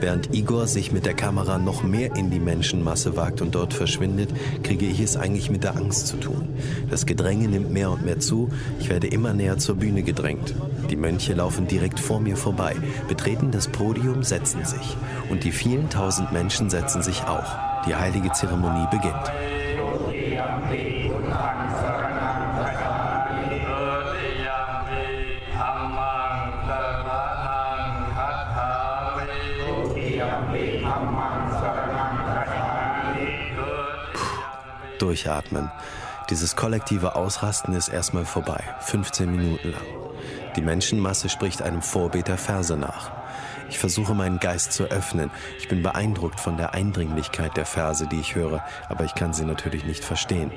[0.00, 4.30] Während Igor sich mit der Kamera noch mehr in die Menschenmasse wagt und dort verschwindet,
[4.62, 6.48] kriege ich es eigentlich mit der Angst zu tun.
[6.90, 10.54] Das Gedränge nimmt mehr und mehr zu, ich werde immer näher zur Bühne gedrängt.
[10.90, 12.74] Die Mönche laufen direkt vor mir vorbei,
[13.08, 14.96] betreten das Podium, setzen sich.
[15.30, 17.56] Und die vielen tausend Menschen setzen sich auch.
[17.86, 19.30] Die heilige Zeremonie beginnt.
[35.00, 35.70] Durchatmen.
[36.30, 39.82] Dieses kollektive Ausrasten ist erstmal vorbei, 15 Minuten lang.
[40.56, 43.19] Die Menschenmasse spricht einem Vorbeter Verse nach.
[43.70, 45.30] Ich versuche meinen Geist zu öffnen.
[45.60, 49.44] Ich bin beeindruckt von der Eindringlichkeit der Verse, die ich höre, aber ich kann sie
[49.44, 50.50] natürlich nicht verstehen.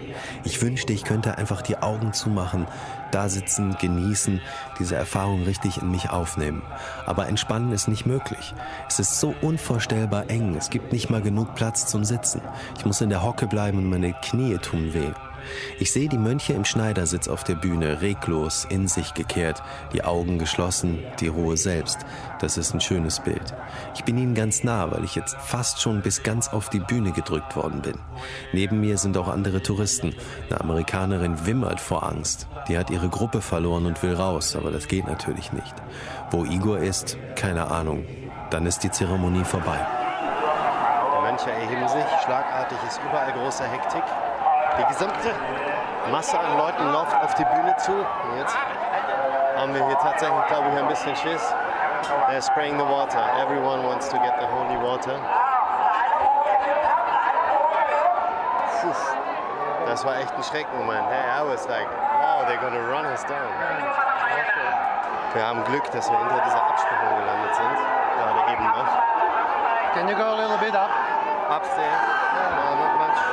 [0.43, 2.67] Ich wünschte, ich könnte einfach die Augen zumachen,
[3.11, 4.41] da sitzen, genießen,
[4.79, 6.63] diese Erfahrung richtig in mich aufnehmen.
[7.05, 8.55] Aber entspannen ist nicht möglich.
[8.89, 10.55] Es ist so unvorstellbar eng.
[10.55, 12.41] Es gibt nicht mal genug Platz zum Sitzen.
[12.77, 15.11] Ich muss in der Hocke bleiben und meine Knie tun weh.
[15.79, 19.61] Ich sehe die Mönche im Schneidersitz auf der Bühne, reglos, in sich gekehrt,
[19.93, 21.99] die Augen geschlossen, die Ruhe selbst.
[22.39, 23.53] Das ist ein schönes Bild.
[23.95, 27.11] Ich bin ihnen ganz nah, weil ich jetzt fast schon bis ganz auf die Bühne
[27.11, 27.95] gedrückt worden bin.
[28.51, 30.15] Neben mir sind auch andere Touristen.
[30.49, 32.47] Eine Amerikanerin wimmert vor Angst.
[32.67, 35.73] Die hat ihre Gruppe verloren und will raus, aber das geht natürlich nicht.
[36.31, 38.05] Wo Igor ist, keine Ahnung.
[38.49, 39.79] Dann ist die Zeremonie vorbei.
[41.17, 44.03] Die Mönche erheben sich, schlagartig ist überall große Hektik.
[44.77, 45.33] Die gesamte
[46.11, 47.91] Masse an Leuten läuft auf die Bühne zu.
[47.91, 48.57] Und jetzt
[49.57, 51.53] haben wir hier tatsächlich, glaube ich, ein bisschen Schiss.
[52.27, 53.23] They're spraying the water.
[53.39, 55.17] Everyone wants to get the holy water.
[58.81, 58.93] Puh,
[59.85, 61.07] das war echt ein Schreckmoment.
[61.07, 61.87] Hey, I was like,
[62.19, 63.47] wow, they're gonna run us down.
[65.33, 67.77] Wir haben Glück, dass wir hinter dieser Absperrung gelandet sind.
[68.17, 68.87] Gerade eben noch.
[69.93, 70.89] Can you go a little bit up?
[71.49, 72.01] Upstairs?
[72.55, 73.32] No, not much.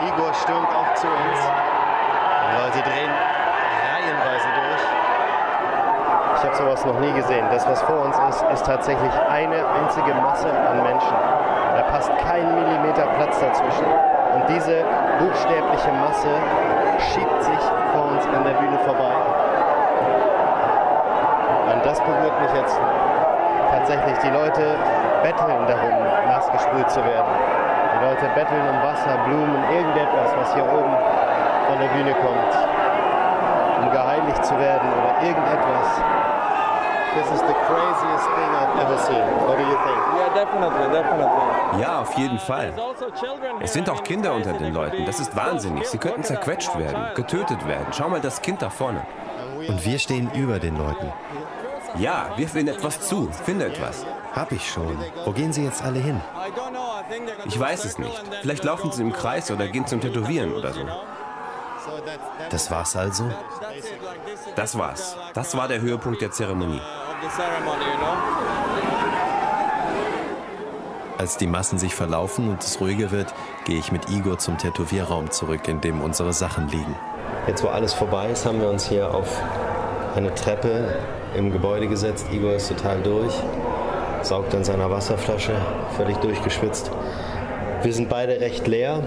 [0.00, 1.40] Igor stürmt auch zu uns.
[1.40, 3.12] Die Leute drehen
[3.88, 4.84] reihenweise durch.
[6.36, 7.46] Ich habe sowas noch nie gesehen.
[7.50, 11.16] Das, was vor uns ist, ist tatsächlich eine einzige Masse an Menschen.
[11.74, 13.86] Da passt kein Millimeter Platz dazwischen.
[14.34, 14.84] Und diese
[15.18, 16.28] buchstäbliche Masse
[16.98, 17.60] schiebt sich
[17.92, 19.12] vor uns an der Bühne vorbei.
[21.72, 22.78] Und das berührt mich jetzt
[23.70, 24.18] tatsächlich.
[24.18, 24.76] Die Leute
[25.22, 27.55] betteln darum, nass gesprüht zu werden.
[27.96, 30.94] Die Leute betteln um Wasser, Blumen, irgendetwas, was hier oben
[31.66, 32.52] von der Bühne kommt,
[33.80, 36.02] um geheiligt zu werden oder irgendetwas.
[37.14, 39.24] This is the craziest thing I've ever seen.
[39.46, 40.00] What do you think?
[40.14, 41.80] Yeah, definitely, definitely.
[41.80, 42.74] Ja, auf jeden Fall.
[43.60, 45.06] Es sind auch Kinder unter den Leuten.
[45.06, 45.88] Das ist wahnsinnig.
[45.88, 47.86] Sie könnten zerquetscht werden, getötet werden.
[47.92, 49.00] Schau mal das Kind da vorne.
[49.66, 51.10] Und wir stehen über den Leuten.
[51.96, 53.30] Ja, wirf ihnen etwas zu.
[53.30, 54.04] Finde etwas.
[54.34, 54.98] Hab ich schon.
[55.24, 56.20] Wo gehen sie jetzt alle hin?
[57.44, 58.22] Ich weiß es nicht.
[58.40, 60.80] Vielleicht laufen sie im Kreis oder gehen zum Tätowieren oder so.
[62.50, 63.30] Das war's also?
[64.54, 65.16] Das war's.
[65.34, 66.80] Das war der Höhepunkt der Zeremonie.
[71.18, 73.32] Als die Massen sich verlaufen und es ruhiger wird,
[73.64, 76.94] gehe ich mit Igor zum Tätowierraum zurück, in dem unsere Sachen liegen.
[77.46, 79.40] Jetzt, wo alles vorbei ist, haben wir uns hier auf
[80.14, 80.98] eine Treppe
[81.34, 82.26] im Gebäude gesetzt.
[82.32, 83.34] Igor ist total durch,
[84.26, 85.52] saugt an seiner Wasserflasche,
[85.96, 86.90] völlig durchgeschwitzt.
[87.82, 89.02] Wir sind beide recht leer.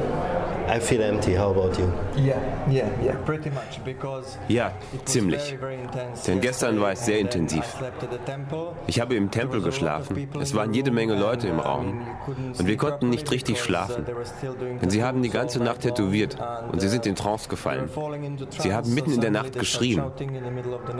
[0.70, 1.36] I feel empty.
[1.36, 1.88] How about you?
[2.16, 2.38] Yeah,
[2.70, 4.72] yeah, yeah, pretty much because Ja,
[5.06, 5.58] ziemlich.
[6.28, 7.64] Denn gestern war es sehr intensiv.
[8.86, 10.30] Ich habe im Tempel geschlafen.
[10.40, 12.06] Es waren jede Menge Leute im Raum.
[12.28, 14.06] Und wir konnten nicht richtig schlafen.
[14.80, 16.38] Denn sie haben die ganze Nacht tätowiert
[16.72, 17.90] und sie sind in Trance gefallen.
[18.60, 20.04] Sie haben mitten in der Nacht geschrien.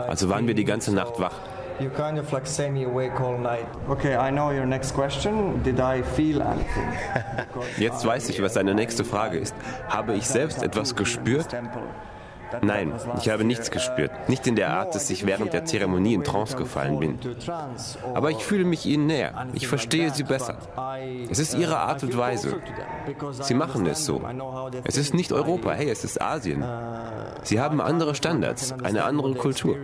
[0.08, 1.34] Also waren wir die ganze Nacht wach.
[1.80, 3.66] You kind of like stay me awake all night.
[3.88, 5.62] Okay, I know your next question.
[5.62, 6.92] Did I feel anything?
[7.78, 9.54] Jetzt weiß ich, was seine nächste Frage ist.
[9.88, 11.46] Habe ich selbst etwas gespürt?
[12.62, 14.10] Nein, ich habe nichts gespürt.
[14.28, 17.18] Nicht in der Art, dass ich während der Zeremonie in Trance gefallen bin.
[18.14, 19.46] Aber ich fühle mich ihnen näher.
[19.52, 20.58] Ich verstehe sie besser.
[21.30, 22.56] Es ist ihre Art und Weise.
[23.40, 24.20] Sie machen es so.
[24.84, 26.64] Es ist nicht Europa, hey, es ist Asien.
[27.42, 29.76] Sie haben andere Standards, eine andere Kultur.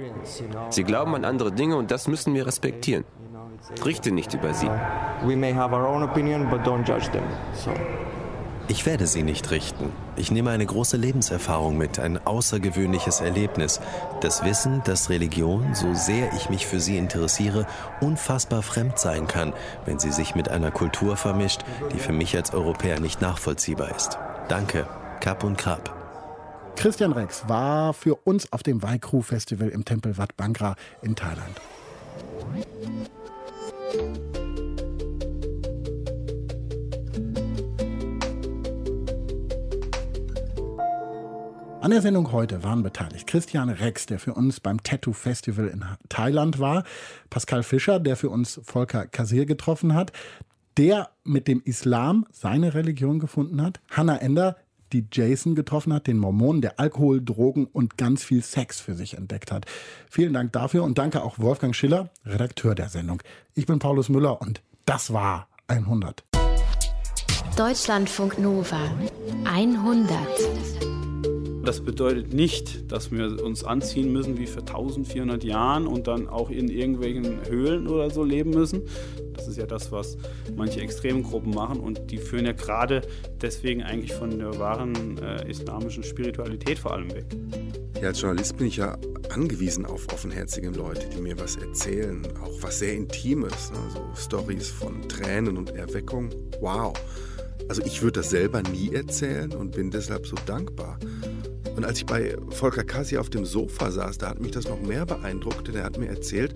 [0.70, 3.04] Sie glauben an andere Dinge und das müssen wir respektieren.
[3.84, 4.70] Richte nicht über sie.
[5.24, 7.24] We may have our own opinion, but don't judge them.
[7.54, 7.72] So.
[8.68, 9.92] Ich werde sie nicht richten.
[10.16, 13.80] Ich nehme eine große Lebenserfahrung mit, ein außergewöhnliches Erlebnis.
[14.20, 17.66] Das Wissen, dass Religion, so sehr ich mich für sie interessiere,
[18.00, 19.52] unfassbar fremd sein kann,
[19.84, 21.60] wenn sie sich mit einer Kultur vermischt,
[21.92, 24.18] die für mich als Europäer nicht nachvollziehbar ist.
[24.48, 24.88] Danke,
[25.20, 25.94] Kap und Krab.
[26.74, 31.60] Christian Rex war für uns auf dem Vaikru Festival im Tempel Wat Bangra in Thailand.
[41.86, 45.84] An der Sendung heute waren beteiligt Christian Rex, der für uns beim Tattoo Festival in
[46.08, 46.82] Thailand war,
[47.30, 50.10] Pascal Fischer, der für uns Volker Kasir getroffen hat,
[50.76, 54.56] der mit dem Islam seine Religion gefunden hat, Hannah Ender,
[54.92, 59.16] die Jason getroffen hat, den Mormonen, der Alkohol, Drogen und ganz viel Sex für sich
[59.16, 59.66] entdeckt hat.
[60.10, 63.22] Vielen Dank dafür und danke auch Wolfgang Schiller, Redakteur der Sendung.
[63.54, 66.24] Ich bin Paulus Müller und das war 100.
[67.56, 68.90] Deutschlandfunk Nova
[69.44, 70.16] 100.
[71.66, 76.48] Das bedeutet nicht, dass wir uns anziehen müssen wie für 1400 Jahren und dann auch
[76.48, 78.82] in irgendwelchen Höhlen oder so leben müssen.
[79.34, 80.16] Das ist ja das, was
[80.54, 83.02] manche Extremgruppen machen und die führen ja gerade
[83.42, 87.24] deswegen eigentlich von der wahren äh, islamischen Spiritualität vor allem weg.
[88.00, 88.96] Ja, als Journalist bin ich ja
[89.30, 93.78] angewiesen auf offenherzige Leute, die mir was erzählen, auch was sehr Intimes, ne?
[93.92, 96.30] so Stories von Tränen und Erweckung.
[96.60, 96.92] Wow.
[97.68, 101.00] Also ich würde das selber nie erzählen und bin deshalb so dankbar.
[101.76, 104.80] Und als ich bei Volker Kassi auf dem Sofa saß, da hat mich das noch
[104.80, 106.54] mehr beeindruckt, denn er hat mir erzählt,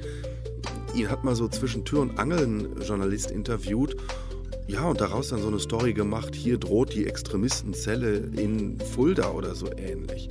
[0.95, 3.97] ihn hat mal so zwischen Tür und Angeln ein Journalist interviewt.
[4.67, 9.55] Ja, und daraus dann so eine Story gemacht, hier droht die Extremistenzelle in Fulda oder
[9.55, 10.31] so ähnlich.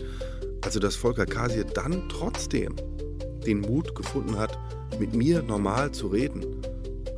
[0.62, 2.76] Also, dass Volker Kasir dann trotzdem
[3.46, 4.58] den Mut gefunden hat,
[5.00, 6.46] mit mir normal zu reden.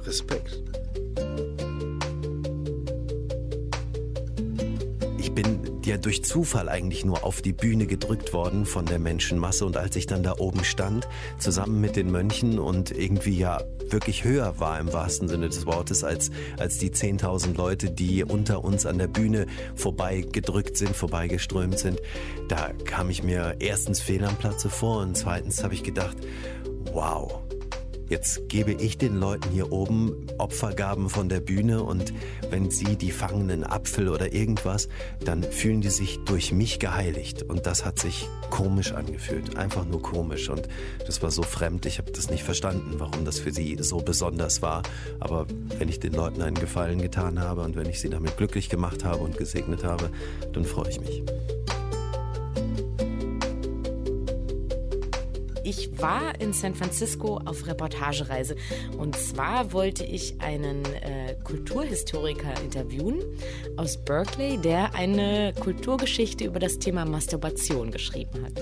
[0.06, 0.62] Respekt.
[5.18, 9.66] Ich bin ja durch Zufall eigentlich nur auf die Bühne gedrückt worden von der Menschenmasse.
[9.66, 11.08] Und als ich dann da oben stand,
[11.38, 16.04] zusammen mit den Mönchen und irgendwie ja wirklich höher war im wahrsten Sinne des Wortes
[16.04, 22.00] als, als die 10.000 Leute, die unter uns an der Bühne vorbeigedrückt sind, vorbeigeströmt sind,
[22.48, 26.18] da kam ich mir erstens fehl am Platze vor und zweitens habe ich gedacht,
[26.94, 27.42] wow,
[28.12, 32.12] Jetzt gebe ich den Leuten hier oben Opfergaben von der Bühne und
[32.49, 34.89] wenn sie die fangen einen Apfel oder irgendwas,
[35.24, 37.43] dann fühlen die sich durch mich geheiligt.
[37.43, 40.49] Und das hat sich komisch angefühlt, einfach nur komisch.
[40.49, 40.68] Und
[41.05, 44.62] das war so fremd, ich habe das nicht verstanden, warum das für sie so besonders
[44.62, 44.84] war.
[45.22, 45.47] Aber
[45.80, 49.05] wenn ich den Leuten einen Gefallen getan habe und wenn ich sie damit glücklich gemacht
[49.05, 50.09] habe und gesegnet habe,
[50.51, 51.24] dann freue ich mich.
[55.72, 58.58] Ich war in San Francisco auf Reportagereise.
[58.98, 63.22] Und zwar wollte ich einen äh, Kulturhistoriker interviewen
[63.78, 68.62] aus Berkeley, der eine Kulturgeschichte über das Thema Masturbation geschrieben hat.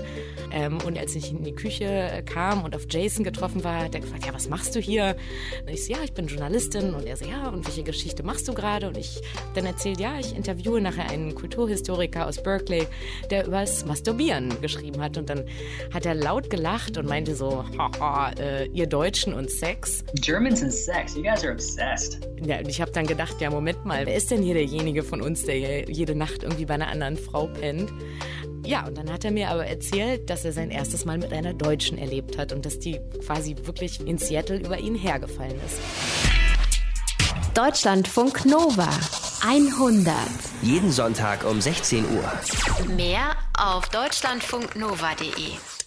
[0.52, 4.02] Ähm, und als ich in die Küche kam und auf Jason getroffen war, hat er
[4.02, 5.16] gefragt, ja, was machst du hier?
[5.62, 6.94] Und ich so, ja, ich bin Journalistin.
[6.94, 8.86] Und er so, ja, und welche Geschichte machst du gerade?
[8.86, 9.20] Und ich
[9.54, 12.86] dann erzählt, ja, ich interviewe nachher einen Kulturhistoriker aus Berkeley,
[13.32, 15.18] der über das Masturbieren geschrieben hat.
[15.18, 15.44] Und dann
[15.92, 20.04] hat er laut gelacht und meinte so, haha, äh, ihr Deutschen und Sex.
[20.14, 22.20] Germans and sex, you guys are obsessed.
[22.44, 25.20] Ja, und ich habe dann gedacht, ja, Moment mal, wer ist denn hier derjenige von
[25.20, 27.90] uns, der jede Nacht irgendwie bei einer anderen Frau pennt?
[28.64, 31.54] Ja, und dann hat er mir aber erzählt, dass er sein erstes Mal mit einer
[31.54, 35.80] Deutschen erlebt hat und dass die quasi wirklich in Seattle über ihn hergefallen ist.
[37.54, 38.88] Deutschlandfunk Nova
[39.42, 40.14] 100.
[40.62, 42.94] Jeden Sonntag um 16 Uhr.
[42.94, 45.79] Mehr auf deutschlandfunknova.de.